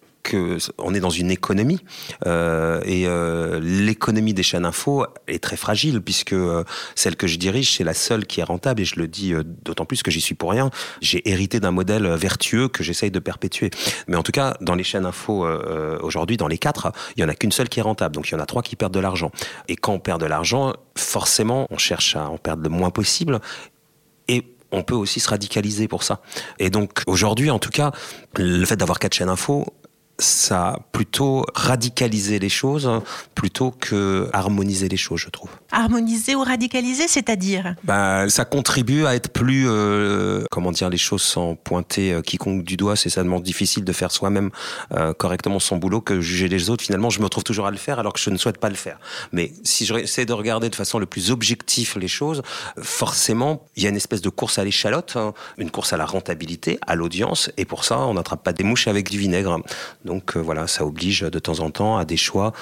on 0.78 0.94
est 0.94 1.00
dans 1.00 1.10
une 1.10 1.30
économie 1.30 1.80
euh, 2.26 2.80
et 2.84 3.06
euh, 3.06 3.60
l'économie 3.60 4.34
des 4.34 4.42
chaînes 4.42 4.64
info 4.64 5.04
est 5.26 5.42
très 5.42 5.56
fragile 5.56 6.00
puisque 6.00 6.32
euh, 6.32 6.64
celle 6.94 7.16
que 7.16 7.26
je 7.26 7.36
dirige 7.36 7.76
c'est 7.76 7.84
la 7.84 7.94
seule 7.94 8.26
qui 8.26 8.40
est 8.40 8.44
rentable 8.44 8.82
et 8.82 8.84
je 8.84 8.96
le 8.96 9.08
dis 9.08 9.34
d'autant 9.64 9.84
plus 9.84 10.02
que 10.02 10.10
j'y 10.10 10.20
suis 10.20 10.34
pour 10.34 10.50
rien. 10.50 10.70
J'ai 11.00 11.28
hérité 11.28 11.60
d'un 11.60 11.70
modèle 11.70 12.06
vertueux 12.06 12.68
que 12.68 12.82
j'essaye 12.82 13.10
de 13.10 13.18
perpétuer. 13.18 13.70
Mais 14.06 14.16
en 14.16 14.22
tout 14.22 14.32
cas, 14.32 14.56
dans 14.60 14.74
les 14.74 14.84
chaînes 14.84 15.06
info 15.06 15.46
aujourd'hui, 16.02 16.36
dans 16.36 16.48
les 16.48 16.58
quatre, 16.58 16.92
il 17.16 17.22
y 17.22 17.24
en 17.24 17.28
a 17.28 17.34
qu'une 17.34 17.52
seule 17.52 17.68
qui 17.68 17.80
est 17.80 17.82
rentable. 17.82 18.14
Donc 18.14 18.28
il 18.28 18.32
y 18.32 18.34
en 18.36 18.40
a 18.40 18.46
trois 18.46 18.62
qui 18.62 18.76
perdent 18.76 18.94
de 18.94 19.00
l'argent. 19.00 19.30
Et 19.68 19.76
quand 19.76 19.92
on 19.92 19.98
perd 19.98 20.20
de 20.20 20.26
l'argent, 20.26 20.72
forcément, 20.96 21.66
on 21.70 21.78
cherche 21.78 22.16
à 22.16 22.28
en 22.28 22.38
perdre 22.38 22.62
le 22.62 22.68
moins 22.68 22.90
possible. 22.90 23.40
Et 24.28 24.54
on 24.70 24.82
peut 24.82 24.94
aussi 24.94 25.20
se 25.20 25.28
radicaliser 25.28 25.88
pour 25.88 26.02
ça. 26.02 26.20
Et 26.58 26.70
donc 26.70 27.02
aujourd'hui, 27.06 27.50
en 27.50 27.58
tout 27.58 27.70
cas, 27.70 27.92
le 28.36 28.64
fait 28.64 28.76
d'avoir 28.76 28.98
quatre 28.98 29.14
chaînes 29.14 29.28
info, 29.28 29.66
ça 30.18 30.68
a 30.68 30.78
plutôt 30.92 31.44
radicalisé 31.54 32.38
les 32.38 32.48
choses 32.48 32.88
plutôt 33.34 33.72
que 33.72 34.28
harmoniser 34.32 34.88
les 34.88 34.96
choses, 34.96 35.20
je 35.20 35.30
trouve. 35.30 35.50
Harmoniser 35.70 36.34
ou 36.34 36.42
radicaliser, 36.42 37.08
c'est-à-dire? 37.08 37.74
Bah, 37.82 38.28
Ça 38.28 38.44
contribue 38.44 39.06
à 39.06 39.14
être 39.14 39.30
plus, 39.30 39.64
euh, 39.68 40.44
comment 40.50 40.70
dire, 40.70 40.90
les 40.90 40.98
choses 40.98 41.22
sans 41.22 41.54
pointer 41.54 42.12
euh, 42.12 42.22
quiconque 42.22 42.62
du 42.62 42.76
doigt. 42.76 42.94
C'est 42.94 43.10
seulement 43.10 43.40
difficile 43.40 43.84
de 43.84 43.92
faire 43.92 44.10
soi-même 44.10 44.50
euh, 44.94 45.12
correctement 45.12 45.58
son 45.58 45.76
boulot 45.76 46.00
que 46.00 46.20
juger 46.20 46.48
les 46.48 46.70
autres. 46.70 46.84
Finalement, 46.84 47.10
je 47.10 47.18
me 47.18 47.24
retrouve 47.24 47.44
toujours 47.44 47.66
à 47.66 47.70
le 47.70 47.76
faire 47.76 47.98
alors 47.98 48.12
que 48.12 48.20
je 48.20 48.30
ne 48.30 48.36
souhaite 48.36 48.58
pas 48.58 48.68
le 48.68 48.76
faire. 48.76 48.98
Mais 49.32 49.52
si 49.64 49.86
j'essaie 49.86 50.24
de 50.24 50.32
regarder 50.32 50.68
de 50.68 50.74
façon 50.74 50.98
le 50.98 51.06
plus 51.06 51.30
objective 51.30 51.98
les 51.98 52.08
choses, 52.08 52.42
forcément, 52.80 53.66
il 53.76 53.82
y 53.82 53.86
a 53.86 53.88
une 53.88 53.96
espèce 53.96 54.20
de 54.20 54.28
course 54.28 54.58
à 54.58 54.64
l'échalote, 54.64 55.16
hein. 55.16 55.32
une 55.58 55.70
course 55.70 55.92
à 55.92 55.96
la 55.96 56.06
rentabilité, 56.06 56.78
à 56.86 56.94
l'audience, 56.94 57.50
et 57.56 57.64
pour 57.64 57.84
ça, 57.84 57.98
on 57.98 58.14
n'attrape 58.14 58.42
pas 58.42 58.52
des 58.52 58.64
mouches 58.64 58.88
avec 58.88 59.10
du 59.10 59.18
vinaigre. 59.18 59.60
Donc 60.04 60.36
euh, 60.36 60.40
voilà, 60.40 60.66
ça 60.66 60.84
oblige 60.84 61.20
de 61.20 61.38
temps 61.38 61.60
en 61.60 61.70
temps 61.70 61.96
à 61.96 62.04
des 62.04 62.16
choix 62.16 62.52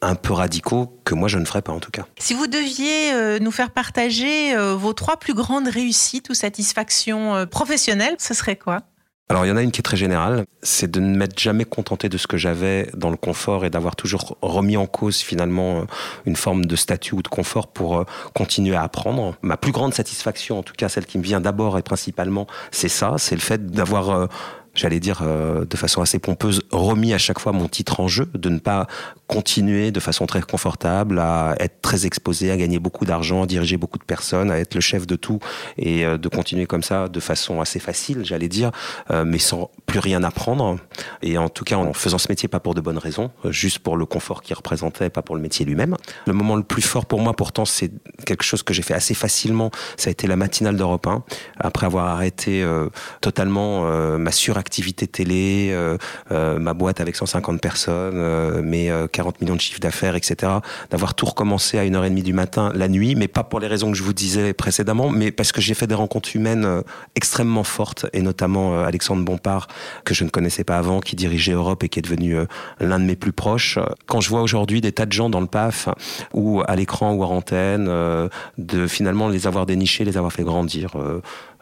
un 0.00 0.14
peu 0.16 0.34
radicaux 0.34 0.98
que 1.04 1.14
moi 1.14 1.28
je 1.28 1.38
ne 1.38 1.44
ferais 1.44 1.62
pas 1.62 1.72
en 1.72 1.80
tout 1.80 1.90
cas. 1.90 2.04
Si 2.18 2.34
vous 2.34 2.46
deviez 2.46 3.12
euh, 3.14 3.38
nous 3.38 3.50
faire 3.50 3.70
partager 3.70 4.54
euh, 4.54 4.74
vos 4.74 4.92
trois 4.92 5.16
plus 5.16 5.34
grandes 5.34 5.68
réussites 5.68 6.28
ou 6.28 6.34
satisfactions 6.34 7.46
professionnelles, 7.46 8.16
ce 8.18 8.34
serait 8.34 8.56
quoi? 8.56 8.82
Alors 9.30 9.46
il 9.46 9.48
y 9.48 9.50
en 9.50 9.56
a 9.56 9.62
une 9.62 9.70
qui 9.70 9.80
est 9.80 9.82
très 9.82 9.96
générale, 9.96 10.44
c'est 10.62 10.90
de 10.90 11.00
ne 11.00 11.16
m'être 11.16 11.40
jamais 11.40 11.64
contenté 11.64 12.10
de 12.10 12.18
ce 12.18 12.26
que 12.26 12.36
j'avais 12.36 12.90
dans 12.92 13.08
le 13.08 13.16
confort 13.16 13.64
et 13.64 13.70
d'avoir 13.70 13.96
toujours 13.96 14.36
remis 14.42 14.76
en 14.76 14.84
cause 14.84 15.20
finalement 15.20 15.86
une 16.26 16.36
forme 16.36 16.66
de 16.66 16.76
statut 16.76 17.14
ou 17.14 17.22
de 17.22 17.28
confort 17.28 17.68
pour 17.68 18.04
continuer 18.34 18.76
à 18.76 18.82
apprendre. 18.82 19.34
Ma 19.40 19.56
plus 19.56 19.72
grande 19.72 19.94
satisfaction, 19.94 20.58
en 20.58 20.62
tout 20.62 20.74
cas 20.76 20.90
celle 20.90 21.06
qui 21.06 21.16
me 21.16 21.22
vient 21.22 21.40
d'abord 21.40 21.78
et 21.78 21.82
principalement, 21.82 22.46
c'est 22.70 22.90
ça, 22.90 23.14
c'est 23.16 23.34
le 23.34 23.40
fait 23.40 23.64
d'avoir 23.64 24.28
j'allais 24.74 25.00
dire 25.00 25.20
euh, 25.22 25.64
de 25.64 25.76
façon 25.76 26.02
assez 26.02 26.18
pompeuse, 26.18 26.62
remis 26.70 27.14
à 27.14 27.18
chaque 27.18 27.38
fois 27.38 27.52
mon 27.52 27.68
titre 27.68 28.00
en 28.00 28.08
jeu, 28.08 28.28
de 28.34 28.48
ne 28.48 28.58
pas 28.58 28.86
continuer 29.26 29.90
de 29.90 30.00
façon 30.00 30.26
très 30.26 30.42
confortable 30.42 31.18
à 31.18 31.54
être 31.58 31.80
très 31.80 32.04
exposé, 32.06 32.50
à 32.50 32.56
gagner 32.56 32.78
beaucoup 32.78 33.04
d'argent, 33.04 33.44
à 33.44 33.46
diriger 33.46 33.76
beaucoup 33.76 33.98
de 33.98 34.04
personnes, 34.04 34.50
à 34.50 34.58
être 34.58 34.74
le 34.74 34.80
chef 34.80 35.06
de 35.06 35.16
tout 35.16 35.38
et 35.78 36.04
euh, 36.04 36.18
de 36.18 36.28
continuer 36.28 36.66
comme 36.66 36.82
ça 36.82 37.08
de 37.08 37.20
façon 37.20 37.60
assez 37.60 37.78
facile, 37.78 38.24
j'allais 38.24 38.48
dire, 38.48 38.70
euh, 39.10 39.24
mais 39.24 39.38
sans 39.38 39.70
plus 39.86 39.98
rien 40.00 40.22
apprendre. 40.22 40.78
Et 41.22 41.38
en 41.38 41.48
tout 41.48 41.64
cas 41.64 41.76
en 41.76 41.92
faisant 41.92 42.18
ce 42.18 42.26
métier 42.28 42.48
pas 42.48 42.60
pour 42.60 42.74
de 42.74 42.80
bonnes 42.80 42.98
raisons, 42.98 43.30
juste 43.48 43.78
pour 43.78 43.96
le 43.96 44.06
confort 44.06 44.42
qu'il 44.42 44.56
représentait, 44.56 45.10
pas 45.10 45.22
pour 45.22 45.36
le 45.36 45.42
métier 45.42 45.64
lui-même. 45.64 45.96
Le 46.26 46.32
moment 46.32 46.56
le 46.56 46.62
plus 46.62 46.82
fort 46.82 47.06
pour 47.06 47.20
moi, 47.20 47.34
pourtant, 47.34 47.64
c'est 47.64 47.92
quelque 48.26 48.44
chose 48.44 48.62
que 48.62 48.74
j'ai 48.74 48.82
fait 48.82 48.94
assez 48.94 49.14
facilement. 49.14 49.70
Ça 49.96 50.08
a 50.08 50.10
été 50.10 50.26
la 50.26 50.36
matinale 50.36 50.76
d'Europe 50.76 51.06
1, 51.06 51.22
après 51.58 51.86
avoir 51.86 52.06
arrêté 52.06 52.64
totalement 53.20 53.84
ma 54.18 54.32
suraktivité 54.32 54.63
activité 54.64 55.06
télé, 55.06 55.68
euh, 55.72 55.98
euh, 56.32 56.58
ma 56.58 56.72
boîte 56.72 56.98
avec 57.02 57.16
150 57.16 57.60
personnes, 57.60 58.14
euh, 58.16 58.62
mes 58.62 58.90
40 59.12 59.42
millions 59.42 59.56
de 59.56 59.60
chiffres 59.60 59.80
d'affaires, 59.80 60.16
etc. 60.16 60.52
D'avoir 60.90 61.14
tout 61.14 61.26
recommencé 61.26 61.78
à 61.78 61.84
1h30 61.84 62.22
du 62.22 62.32
matin 62.32 62.72
la 62.74 62.88
nuit, 62.88 63.14
mais 63.14 63.28
pas 63.28 63.44
pour 63.44 63.60
les 63.60 63.66
raisons 63.66 63.92
que 63.92 63.96
je 63.98 64.02
vous 64.02 64.14
disais 64.14 64.54
précédemment, 64.54 65.10
mais 65.10 65.32
parce 65.32 65.52
que 65.52 65.60
j'ai 65.60 65.74
fait 65.74 65.86
des 65.86 65.94
rencontres 65.94 66.34
humaines 66.34 66.82
extrêmement 67.14 67.62
fortes, 67.62 68.06
et 68.14 68.22
notamment 68.22 68.82
Alexandre 68.82 69.22
Bompard, 69.22 69.68
que 70.04 70.14
je 70.14 70.24
ne 70.24 70.30
connaissais 70.30 70.64
pas 70.64 70.78
avant, 70.78 71.00
qui 71.00 71.14
dirigeait 71.14 71.52
Europe 71.52 71.84
et 71.84 71.90
qui 71.90 71.98
est 71.98 72.02
devenu 72.02 72.36
l'un 72.80 72.98
de 72.98 73.04
mes 73.04 73.16
plus 73.16 73.32
proches. 73.32 73.78
Quand 74.06 74.20
je 74.22 74.30
vois 74.30 74.40
aujourd'hui 74.40 74.80
des 74.80 74.92
tas 74.92 75.06
de 75.06 75.12
gens 75.12 75.28
dans 75.28 75.40
le 75.40 75.46
PAF, 75.46 75.88
ou 76.32 76.62
à 76.66 76.74
l'écran 76.74 77.12
ou 77.12 77.22
à 77.22 77.26
antenne, 77.26 77.86
de 78.58 78.86
finalement 78.86 79.28
les 79.28 79.46
avoir 79.46 79.66
dénichés, 79.66 80.04
les 80.04 80.16
avoir 80.16 80.32
fait 80.32 80.44
grandir 80.44 80.96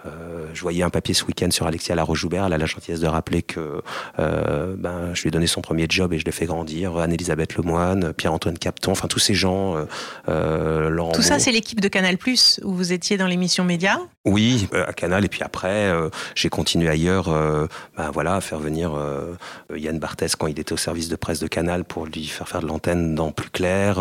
Euh, 0.06 0.46
je 0.52 0.60
voyais 0.60 0.82
un 0.82 0.90
papier 0.90 1.14
ce 1.14 1.24
week-end 1.24 1.50
sur 1.50 1.66
Alexia 1.66 1.94
Laroche-Joubert. 1.94 2.46
Elle 2.46 2.52
a 2.52 2.58
la 2.58 2.66
gentillesse 2.66 3.00
de 3.00 3.06
rappeler 3.06 3.42
que 3.42 3.82
euh, 4.18 4.74
ben, 4.76 5.14
je 5.14 5.22
lui 5.22 5.28
ai 5.28 5.30
donné 5.30 5.46
son 5.46 5.60
premier 5.60 5.86
job 5.88 6.12
et 6.12 6.18
je 6.18 6.24
l'ai 6.24 6.32
fait 6.32 6.46
grandir. 6.46 6.96
Anne-Elisabeth 6.96 7.56
Lemoine, 7.56 8.12
Pierre-Antoine 8.12 8.58
Capton, 8.58 8.92
enfin 8.92 9.08
tous 9.08 9.18
ces 9.18 9.34
gens. 9.34 9.76
Euh, 10.28 10.88
Laurent 10.88 11.12
Tout 11.12 11.22
ça, 11.22 11.38
c'est 11.38 11.52
l'équipe 11.52 11.80
de 11.80 11.88
Canal 11.88 12.18
Plus 12.18 12.60
où 12.64 12.72
vous 12.74 12.92
étiez 12.92 13.16
dans 13.16 13.26
l'émission 13.26 13.64
Média 13.64 14.00
Oui, 14.24 14.68
à 14.72 14.92
Canal. 14.92 15.24
Et 15.24 15.28
puis 15.28 15.42
après, 15.42 15.92
j'ai 16.34 16.48
continué 16.48 16.88
ailleurs 16.88 17.28
ben, 17.96 18.10
voilà, 18.12 18.36
à 18.36 18.40
faire 18.40 18.58
venir 18.58 18.92
Yann 19.74 19.98
Barthès 19.98 20.36
quand 20.36 20.46
il 20.46 20.58
était 20.58 20.72
au 20.72 20.76
service 20.76 21.08
de 21.08 21.16
presse 21.16 21.40
de 21.40 21.46
Canal 21.46 21.84
pour 21.84 22.06
lui 22.06 22.26
faire 22.26 22.48
faire 22.48 22.60
de 22.60 22.66
l'antenne 22.66 23.14
dans 23.14 23.30
Plus 23.30 23.50
Clair. 23.50 24.00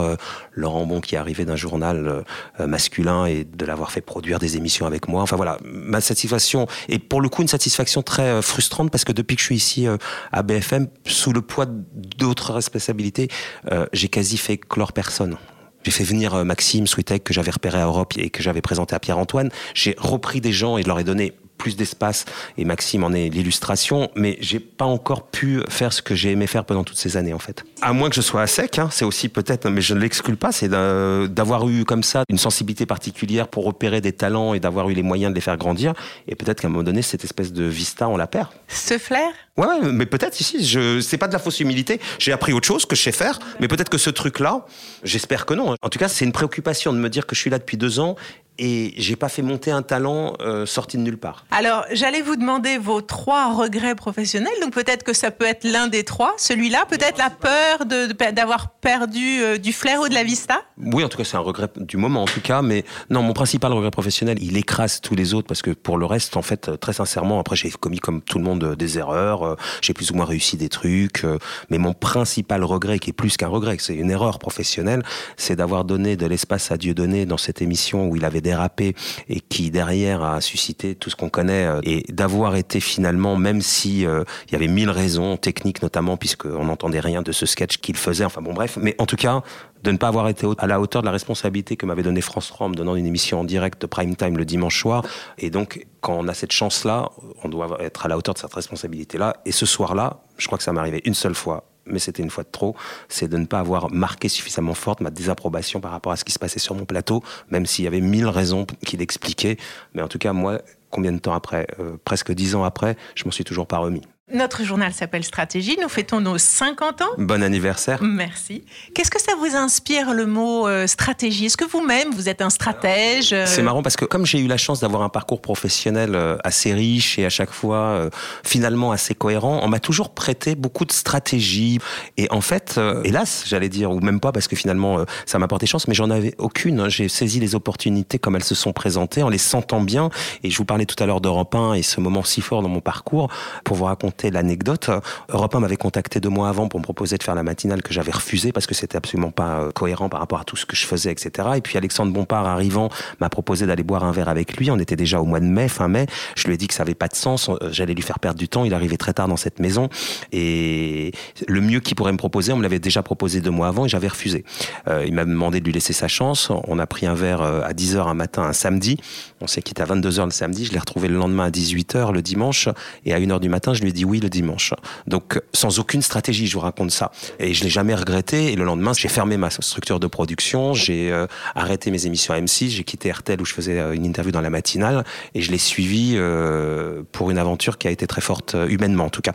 Laurent 0.53 0.85
Bon 0.85 1.01
qui 1.01 1.15
est 1.15 1.17
arrivé 1.17 1.45
d'un 1.45 1.55
journal 1.55 2.23
masculin 2.59 3.25
et 3.25 3.43
de 3.43 3.65
l'avoir 3.65 3.91
fait 3.91 4.01
produire 4.01 4.39
des 4.39 4.57
émissions 4.57 4.85
avec 4.85 5.07
moi. 5.07 5.21
Enfin 5.21 5.35
voilà, 5.35 5.57
ma 5.91 6.01
satisfaction, 6.01 6.67
et 6.89 6.97
pour 6.97 7.21
le 7.21 7.29
coup 7.29 7.41
une 7.41 7.47
satisfaction 7.47 8.01
très 8.01 8.23
euh, 8.23 8.41
frustrante 8.41 8.89
parce 8.89 9.03
que 9.03 9.11
depuis 9.11 9.35
que 9.35 9.41
je 9.41 9.45
suis 9.45 9.55
ici 9.55 9.87
euh, 9.87 9.97
à 10.31 10.41
BFM, 10.41 10.87
sous 11.05 11.33
le 11.33 11.41
poids 11.41 11.67
d'autres 11.67 12.53
responsabilités, 12.53 13.27
euh, 13.71 13.85
j'ai 13.93 14.07
quasi 14.07 14.37
fait 14.37 14.57
clore 14.57 14.93
personne. 14.93 15.37
J'ai 15.83 15.91
fait 15.91 16.03
venir 16.03 16.45
Maxime 16.45 16.85
Switek 16.85 17.23
que 17.23 17.33
j'avais 17.33 17.49
repéré 17.49 17.79
à 17.79 17.85
Europe 17.85 18.13
et 18.15 18.29
que 18.29 18.43
j'avais 18.43 18.61
présenté 18.61 18.95
à 18.95 18.99
Pierre-Antoine. 18.99 19.49
J'ai 19.73 19.95
repris 19.97 20.39
des 20.39 20.51
gens 20.51 20.77
et 20.77 20.83
je 20.83 20.87
leur 20.87 20.99
ai 20.99 21.03
donné 21.03 21.33
plus 21.61 21.75
d'espace 21.75 22.25
et 22.57 22.65
Maxime 22.65 23.03
en 23.03 23.13
est 23.13 23.29
l'illustration, 23.29 24.09
mais 24.15 24.37
j'ai 24.41 24.59
pas 24.59 24.85
encore 24.85 25.27
pu 25.27 25.61
faire 25.69 25.93
ce 25.93 26.01
que 26.01 26.15
j'ai 26.15 26.31
aimé 26.31 26.47
faire 26.47 26.65
pendant 26.65 26.83
toutes 26.83 26.97
ces 26.97 27.17
années 27.17 27.33
en 27.33 27.39
fait. 27.39 27.63
À 27.81 27.93
moins 27.93 28.09
que 28.09 28.15
je 28.15 28.21
sois 28.21 28.41
à 28.41 28.47
sec, 28.47 28.79
hein, 28.79 28.89
c'est 28.91 29.05
aussi 29.05 29.29
peut-être, 29.29 29.69
mais 29.69 29.81
je 29.81 29.93
ne 29.93 29.99
l'exclus 29.99 30.35
pas, 30.35 30.51
c'est 30.51 30.69
d'avoir 30.69 31.69
eu 31.69 31.85
comme 31.85 32.01
ça 32.03 32.23
une 32.29 32.39
sensibilité 32.39 32.87
particulière 32.87 33.47
pour 33.47 33.63
repérer 33.65 34.01
des 34.01 34.11
talents 34.11 34.55
et 34.55 34.59
d'avoir 34.59 34.89
eu 34.89 34.93
les 34.93 35.03
moyens 35.03 35.31
de 35.31 35.35
les 35.35 35.41
faire 35.41 35.57
grandir. 35.57 35.93
Et 36.27 36.35
peut-être 36.35 36.61
qu'à 36.61 36.67
un 36.67 36.71
moment 36.71 36.83
donné, 36.83 37.03
cette 37.03 37.23
espèce 37.23 37.53
de 37.53 37.63
vista, 37.63 38.09
on 38.09 38.17
la 38.17 38.27
perd. 38.27 38.47
Ce 38.67 38.97
flair 38.97 39.29
Ouais, 39.57 39.91
mais 39.91 40.05
peut-être 40.05 40.39
ici, 40.39 40.65
je 40.65 41.01
c'est 41.01 41.17
pas 41.17 41.27
de 41.27 41.33
la 41.33 41.39
fausse 41.39 41.59
humilité. 41.59 41.99
J'ai 42.19 42.31
appris 42.31 42.53
autre 42.53 42.65
chose 42.65 42.85
que 42.85 42.95
je 42.95 43.01
sais 43.01 43.11
faire, 43.11 43.37
mais 43.59 43.67
peut-être 43.67 43.89
que 43.89 43.97
ce 43.97 44.09
truc-là, 44.09 44.65
j'espère 45.03 45.45
que 45.45 45.53
non. 45.53 45.75
En 45.81 45.89
tout 45.89 45.99
cas, 45.99 46.07
c'est 46.07 46.23
une 46.23 46.31
préoccupation 46.31 46.93
de 46.93 46.97
me 46.97 47.09
dire 47.09 47.27
que 47.27 47.35
je 47.35 47.41
suis 47.41 47.49
là 47.49 47.59
depuis 47.59 47.75
deux 47.75 47.99
ans 47.99 48.15
et 48.57 48.93
j'ai 48.97 49.15
pas 49.15 49.29
fait 49.29 49.41
monter 49.41 49.71
un 49.71 49.81
talent 49.81 50.33
euh, 50.41 50.65
sorti 50.65 50.97
de 50.97 51.01
nulle 51.01 51.17
part. 51.17 51.45
Alors, 51.51 51.85
j'allais 51.91 52.21
vous 52.21 52.35
demander 52.35 52.77
vos 52.77 53.01
trois 53.01 53.53
regrets 53.53 53.95
professionnels. 53.95 54.53
Donc 54.61 54.73
peut-être 54.73 55.03
que 55.03 55.13
ça 55.13 55.31
peut 55.31 55.45
être 55.45 55.63
l'un 55.63 55.87
des 55.87 56.03
trois, 56.03 56.33
celui-là, 56.37 56.85
peut-être 56.87 57.17
la 57.17 57.29
peur 57.29 57.85
d'avoir 58.33 58.71
perdu 58.71 59.41
euh, 59.41 59.57
du 59.57 59.73
flair 59.73 60.01
ou 60.01 60.09
de 60.09 60.13
la 60.13 60.23
vista? 60.23 60.61
Oui, 60.77 61.03
en 61.03 61.09
tout 61.09 61.17
cas, 61.17 61.23
c'est 61.23 61.37
un 61.37 61.41
regret 61.41 61.69
du 61.77 61.97
moment, 61.97 62.23
en 62.23 62.27
tout 62.27 62.41
cas. 62.41 62.61
Mais 62.61 62.83
non, 63.09 63.23
mon 63.23 63.33
principal 63.33 63.73
regret 63.73 63.91
professionnel, 63.91 64.37
il 64.41 64.57
écrase 64.57 65.01
tous 65.01 65.15
les 65.15 65.33
autres 65.33 65.47
parce 65.47 65.61
que 65.61 65.71
pour 65.71 65.97
le 65.97 66.05
reste, 66.05 66.37
en 66.37 66.41
fait, 66.41 66.79
très 66.79 66.93
sincèrement, 66.93 67.39
après 67.39 67.55
j'ai 67.55 67.71
commis 67.71 67.99
comme 67.99 68.21
tout 68.21 68.37
le 68.37 68.43
monde 68.43 68.63
euh, 68.63 68.75
des 68.75 68.97
erreurs, 68.97 69.57
j'ai 69.81 69.93
plus 69.93 70.11
ou 70.11 70.15
moins 70.15 70.25
réussi 70.25 70.57
des 70.57 70.69
trucs. 70.69 71.25
mais 71.69 71.77
mon 71.77 71.93
principal 71.93 72.63
regret, 72.63 72.99
qui 72.99 73.09
est 73.09 73.13
plus 73.13 73.37
qu'un 73.37 73.47
regret, 73.47 73.77
c'est 73.79 73.95
une 73.95 74.11
erreur 74.11 74.39
professionnelle, 74.39 75.03
c'est 75.37 75.55
d'avoir 75.55 75.85
donné 75.85 76.15
de 76.15 76.25
l'espace 76.25 76.71
à 76.71 76.77
Dieu 76.77 76.93
donné 76.93 77.25
dans 77.25 77.37
cette 77.37 77.61
émission 77.61 78.07
où 78.07 78.15
il 78.15 78.25
avait 78.25 78.40
dérapé 78.41 78.95
et 79.29 79.39
qui 79.39 79.71
derrière 79.71 80.23
a 80.23 80.41
suscité 80.41 80.95
tout 80.95 81.09
ce 81.09 81.15
qu'on 81.15 81.29
connaît 81.29 81.65
euh, 81.65 81.79
et 81.83 82.03
d'avoir 82.11 82.55
été 82.55 82.79
finalement, 82.79 83.35
même 83.35 83.61
si 83.61 84.05
euh, 84.05 84.23
il 84.47 84.53
y 84.53 84.55
avait 84.55 84.67
mille 84.67 84.89
raisons 84.89 85.37
techniques 85.37 85.81
notamment 85.81 86.17
puisqu'on 86.17 86.65
n'entendait 86.65 86.99
rien 86.99 87.21
de 87.21 87.31
ce 87.31 87.45
sketch 87.45 87.77
qu'il 87.77 87.97
faisait. 87.97 88.25
Enfin 88.25 88.41
bon 88.41 88.53
bref, 88.53 88.77
mais 88.81 88.95
en 88.97 89.05
tout 89.05 89.15
cas 89.15 89.41
de 89.83 89.91
ne 89.91 89.97
pas 89.97 90.07
avoir 90.07 90.27
été 90.27 90.47
à 90.57 90.67
la 90.67 90.79
hauteur 90.79 91.01
de 91.01 91.07
la 91.07 91.11
responsabilité 91.11 91.75
que 91.75 91.85
m'avait 91.85 92.03
donné 92.03 92.21
France 92.21 92.47
3 92.49 92.67
en 92.67 92.69
me 92.69 92.75
donnant 92.75 92.95
une 92.95 93.05
émission 93.05 93.39
en 93.39 93.43
direct 93.43 93.87
prime 93.87 94.15
time 94.15 94.37
le 94.37 94.45
dimanche 94.45 94.79
soir. 94.79 95.03
Et 95.37 95.49
donc, 95.49 95.87
quand 96.01 96.13
on 96.13 96.27
a 96.27 96.33
cette 96.33 96.51
chance-là, 96.51 97.09
on 97.43 97.49
doit 97.49 97.77
être 97.79 98.05
à 98.05 98.09
la 98.09 98.17
hauteur 98.17 98.35
de 98.35 98.39
cette 98.39 98.53
responsabilité-là. 98.53 99.37
Et 99.45 99.51
ce 99.51 99.65
soir-là, 99.65 100.21
je 100.37 100.45
crois 100.45 100.57
que 100.57 100.63
ça 100.63 100.71
m'est 100.71 100.79
arrivé 100.79 101.01
une 101.05 101.13
seule 101.13 101.35
fois 101.35 101.70
mais 101.85 101.99
c'était 101.99 102.23
une 102.23 102.29
fois 102.29 102.43
de 102.43 102.49
trop, 102.51 102.75
c'est 103.09 103.27
de 103.27 103.37
ne 103.37 103.45
pas 103.45 103.59
avoir 103.59 103.91
marqué 103.91 104.29
suffisamment 104.29 104.73
forte 104.73 105.01
ma 105.01 105.09
désapprobation 105.09 105.79
par 105.79 105.91
rapport 105.91 106.11
à 106.11 106.15
ce 106.15 106.23
qui 106.23 106.31
se 106.31 106.39
passait 106.39 106.59
sur 106.59 106.75
mon 106.75 106.85
plateau, 106.85 107.23
même 107.49 107.65
s'il 107.65 107.85
y 107.85 107.87
avait 107.87 108.01
mille 108.01 108.27
raisons 108.27 108.65
qui 108.85 108.97
l'expliquaient. 108.97 109.57
Mais 109.93 110.01
en 110.01 110.07
tout 110.07 110.19
cas, 110.19 110.33
moi, 110.33 110.61
combien 110.89 111.11
de 111.11 111.19
temps 111.19 111.33
après 111.33 111.67
euh, 111.79 111.97
Presque 112.03 112.31
dix 112.33 112.55
ans 112.55 112.63
après, 112.63 112.97
je 113.15 113.25
m'en 113.25 113.31
suis 113.31 113.43
toujours 113.43 113.67
pas 113.67 113.77
remis. 113.77 114.03
Notre 114.33 114.63
journal 114.63 114.93
s'appelle 114.93 115.23
Stratégie. 115.23 115.77
Nous 115.81 115.89
fêtons 115.89 116.21
nos 116.21 116.37
50 116.37 117.01
ans. 117.01 117.05
Bon 117.17 117.43
anniversaire. 117.43 118.01
Merci. 118.01 118.63
Qu'est-ce 118.95 119.11
que 119.11 119.19
ça 119.19 119.33
vous 119.37 119.55
inspire 119.57 120.13
le 120.13 120.25
mot 120.25 120.67
euh, 120.67 120.87
stratégie? 120.87 121.47
Est-ce 121.47 121.57
que 121.57 121.65
vous-même, 121.65 122.11
vous 122.13 122.29
êtes 122.29 122.41
un 122.41 122.49
stratège 122.49 123.33
euh 123.33 123.45
C'est 123.45 123.61
marrant 123.61 123.83
parce 123.83 123.97
que 123.97 124.05
comme 124.05 124.25
j'ai 124.25 124.39
eu 124.39 124.47
la 124.47 124.57
chance 124.57 124.79
d'avoir 124.79 125.01
un 125.01 125.09
parcours 125.09 125.41
professionnel 125.41 126.15
euh, 126.15 126.37
assez 126.45 126.73
riche 126.73 127.19
et 127.19 127.25
à 127.25 127.29
chaque 127.29 127.51
fois 127.51 128.09
finalement 128.43 128.91
assez 128.91 129.13
cohérent, 129.15 129.59
on 129.63 129.67
m'a 129.67 129.79
toujours 129.79 130.13
prêté 130.13 130.55
beaucoup 130.55 130.85
de 130.85 130.91
stratégie. 130.91 131.79
Et 132.17 132.27
en 132.31 132.41
fait, 132.41 132.79
hélas, 133.03 133.43
j'allais 133.47 133.69
dire, 133.69 133.91
ou 133.91 133.99
même 133.99 134.19
pas 134.19 134.31
parce 134.31 134.47
que 134.47 134.55
finalement 134.55 135.03
ça 135.25 135.39
m'a 135.39 135.47
porté 135.47 135.65
chance, 135.65 135.87
mais 135.87 135.93
j'en 135.93 136.09
avais 136.09 136.35
aucune. 136.37 136.89
J'ai 136.89 137.09
saisi 137.09 137.39
les 137.39 137.55
opportunités 137.55 138.19
comme 138.19 138.35
elles 138.35 138.43
se 138.43 138.55
sont 138.55 138.73
présentées 138.73 139.23
en 139.23 139.29
les 139.29 139.37
sentant 139.37 139.81
bien. 139.81 140.09
Et 140.43 140.49
je 140.49 140.57
vous 140.57 140.65
parlais 140.65 140.85
tout 140.85 141.01
à 141.03 141.05
l'heure 141.05 141.21
d'Europe 141.21 141.53
1 141.53 141.73
et 141.73 141.83
ce 141.83 141.99
moment 141.99 142.23
si 142.23 142.41
fort 142.41 142.61
dans 142.61 142.69
mon 142.69 142.81
parcours 142.81 143.29
pour 143.63 143.75
vous 143.75 143.85
raconter 143.85 144.20
l'anecdote. 144.29 144.89
Europe 145.29 145.55
1 145.55 145.59
m'avait 145.61 145.77
contacté 145.77 146.19
deux 146.19 146.29
mois 146.29 146.49
avant 146.49 146.67
pour 146.67 146.79
me 146.79 146.83
proposer 146.83 147.17
de 147.17 147.23
faire 147.23 147.35
la 147.35 147.43
matinale 147.43 147.81
que 147.81 147.93
j'avais 147.93 148.11
refusée 148.11 148.51
parce 148.51 148.67
que 148.67 148.75
c'était 148.75 148.97
absolument 148.97 149.31
pas 149.31 149.61
euh, 149.61 149.71
cohérent 149.71 150.09
par 150.09 150.19
rapport 150.19 150.39
à 150.39 150.43
tout 150.43 150.55
ce 150.55 150.65
que 150.65 150.75
je 150.75 150.85
faisais, 150.85 151.11
etc. 151.11 151.49
Et 151.55 151.61
puis 151.61 151.77
Alexandre 151.77 152.11
Bompard, 152.11 152.45
arrivant, 152.45 152.89
m'a 153.19 153.29
proposé 153.29 153.65
d'aller 153.65 153.83
boire 153.83 154.03
un 154.03 154.11
verre 154.11 154.29
avec 154.29 154.57
lui. 154.57 154.69
On 154.69 154.79
était 154.79 154.95
déjà 154.95 155.19
au 155.21 155.25
mois 155.25 155.39
de 155.39 155.45
mai, 155.45 155.67
fin 155.67 155.87
mai. 155.87 156.05
Je 156.35 156.47
lui 156.47 156.53
ai 156.53 156.57
dit 156.57 156.67
que 156.67 156.73
ça 156.73 156.83
avait 156.83 156.95
pas 156.95 157.07
de 157.07 157.15
sens. 157.15 157.49
Euh, 157.49 157.55
j'allais 157.71 157.93
lui 157.93 158.03
faire 158.03 158.19
perdre 158.19 158.37
du 158.37 158.47
temps. 158.47 158.65
Il 158.65 158.73
arrivait 158.73 158.97
très 158.97 159.13
tard 159.13 159.27
dans 159.27 159.37
cette 159.37 159.59
maison. 159.59 159.89
Et 160.31 161.11
le 161.47 161.61
mieux 161.61 161.79
qu'il 161.79 161.95
pourrait 161.95 162.11
me 162.11 162.17
proposer, 162.17 162.53
on 162.53 162.57
me 162.57 162.63
l'avait 162.63 162.79
déjà 162.79 163.01
proposé 163.03 163.41
deux 163.41 163.51
mois 163.51 163.67
avant 163.67 163.85
et 163.85 163.89
j'avais 163.89 164.07
refusé. 164.07 164.43
Euh, 164.87 165.05
il 165.05 165.13
m'a 165.13 165.25
demandé 165.25 165.59
de 165.59 165.65
lui 165.65 165.73
laisser 165.73 165.93
sa 165.93 166.07
chance. 166.07 166.51
On 166.67 166.79
a 166.79 166.85
pris 166.85 167.05
un 167.05 167.15
verre 167.15 167.41
à 167.41 167.73
10h 167.73 168.07
un 168.07 168.13
matin, 168.13 168.43
un 168.43 168.53
samedi. 168.53 168.97
On 169.39 169.47
s'est 169.47 169.61
quitté 169.61 169.81
à 169.81 169.85
22h 169.85 170.25
le 170.25 170.31
samedi. 170.31 170.65
Je 170.65 170.73
l'ai 170.73 170.79
retrouvé 170.79 171.07
le 171.07 171.15
lendemain 171.15 171.45
à 171.45 171.49
18h 171.49 172.11
le 172.11 172.21
dimanche. 172.21 172.69
Et 173.05 173.13
à 173.13 173.19
1h 173.19 173.39
du 173.39 173.49
matin, 173.49 173.73
je 173.73 173.81
lui 173.81 173.89
ai 173.89 173.93
dit 173.93 174.05
oui 174.11 174.19
le 174.19 174.29
dimanche. 174.29 174.73
Donc 175.07 175.41
sans 175.53 175.79
aucune 175.79 176.01
stratégie, 176.01 176.47
je 176.47 176.53
vous 176.53 176.59
raconte 176.59 176.91
ça. 176.91 177.11
Et 177.39 177.53
je 177.53 177.63
l'ai 177.63 177.69
jamais 177.69 177.95
regretté. 177.95 178.51
Et 178.51 178.55
le 178.55 178.65
lendemain, 178.65 178.91
j'ai 178.93 179.07
fermé 179.07 179.37
ma 179.37 179.49
structure 179.49 179.99
de 179.99 180.07
production, 180.07 180.73
j'ai 180.73 181.11
euh, 181.11 181.27
arrêté 181.55 181.91
mes 181.91 182.05
émissions 182.05 182.33
à 182.33 182.39
M6, 182.39 182.69
j'ai 182.69 182.83
quitté 182.83 183.11
RTL 183.11 183.41
où 183.41 183.45
je 183.45 183.53
faisais 183.53 183.79
euh, 183.79 183.93
une 183.93 184.05
interview 184.05 184.31
dans 184.31 184.41
la 184.41 184.49
matinale 184.49 185.05
et 185.33 185.41
je 185.41 185.51
l'ai 185.51 185.57
suivi 185.57 186.13
euh, 186.15 187.03
pour 187.13 187.31
une 187.31 187.37
aventure 187.37 187.77
qui 187.77 187.87
a 187.87 187.91
été 187.91 188.05
très 188.05 188.21
forte 188.21 188.55
humainement 188.67 189.05
en 189.05 189.09
tout 189.09 189.21
cas. 189.21 189.33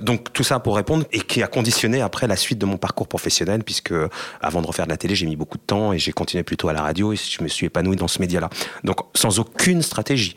donc 0.00 0.32
tout 0.32 0.44
ça 0.44 0.60
pour 0.60 0.76
répondre 0.76 1.04
et 1.12 1.20
qui 1.20 1.42
a 1.42 1.48
conditionné 1.48 2.00
après 2.00 2.26
la 2.26 2.36
suite 2.36 2.58
de 2.58 2.66
mon 2.66 2.76
parcours 2.76 3.08
professionnel 3.08 3.64
puisque 3.64 3.94
avant 4.40 4.62
de 4.62 4.66
refaire 4.66 4.86
de 4.86 4.90
la 4.90 4.96
télé, 4.96 5.14
j'ai 5.14 5.26
mis 5.26 5.36
beaucoup 5.36 5.58
de 5.58 5.62
temps 5.62 5.92
et 5.92 5.98
j'ai 5.98 6.12
continué 6.12 6.44
plutôt 6.44 6.68
à 6.68 6.72
la 6.72 6.82
radio 6.82 7.12
et 7.12 7.16
je 7.16 7.42
me 7.42 7.48
suis 7.48 7.66
épanoui 7.66 7.96
dans 7.96 8.08
ce 8.08 8.20
média-là. 8.20 8.48
Donc 8.84 8.98
sans 9.14 9.38
aucune 9.38 9.82
stratégie, 9.82 10.36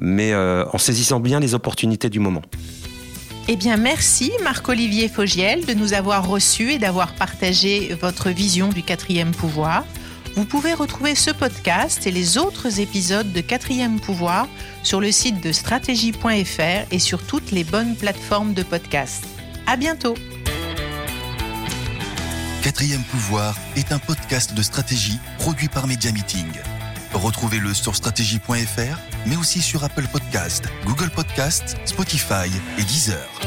mais 0.00 0.34
en 0.34 0.78
saisissant 0.78 1.20
bien 1.20 1.40
les 1.40 1.54
opportunités 1.54 2.10
du 2.10 2.20
moment. 2.20 2.42
Eh 3.50 3.56
bien, 3.56 3.78
merci 3.78 4.30
Marc-Olivier 4.44 5.08
Fogiel 5.08 5.64
de 5.64 5.72
nous 5.72 5.94
avoir 5.94 6.28
reçus 6.28 6.72
et 6.72 6.78
d'avoir 6.78 7.14
partagé 7.14 7.94
votre 7.94 8.28
vision 8.28 8.68
du 8.68 8.82
quatrième 8.82 9.30
pouvoir. 9.30 9.86
Vous 10.36 10.44
pouvez 10.44 10.74
retrouver 10.74 11.14
ce 11.14 11.30
podcast 11.30 12.06
et 12.06 12.10
les 12.10 12.36
autres 12.36 12.78
épisodes 12.78 13.32
de 13.32 13.40
Quatrième 13.40 14.00
Pouvoir 14.00 14.46
sur 14.82 15.00
le 15.00 15.10
site 15.10 15.42
de 15.42 15.50
stratégie.fr 15.50 16.92
et 16.92 16.98
sur 16.98 17.26
toutes 17.26 17.50
les 17.50 17.64
bonnes 17.64 17.96
plateformes 17.96 18.52
de 18.52 18.62
podcast. 18.62 19.24
À 19.66 19.76
bientôt! 19.76 20.14
Quatrième 22.62 23.02
Pouvoir 23.04 23.56
est 23.76 23.92
un 23.92 23.98
podcast 23.98 24.52
de 24.52 24.60
stratégie 24.60 25.18
produit 25.38 25.68
par 25.68 25.86
Media 25.86 26.12
Meeting. 26.12 26.46
Retrouvez-le 27.14 27.72
sur 27.72 27.96
stratégie.fr, 27.96 28.98
mais 29.26 29.36
aussi 29.36 29.62
sur 29.62 29.82
Apple 29.84 30.06
Podcast, 30.12 30.68
Google 30.84 31.10
Podcast, 31.10 31.76
Spotify 31.86 32.50
et 32.78 32.82
Deezer. 32.82 33.37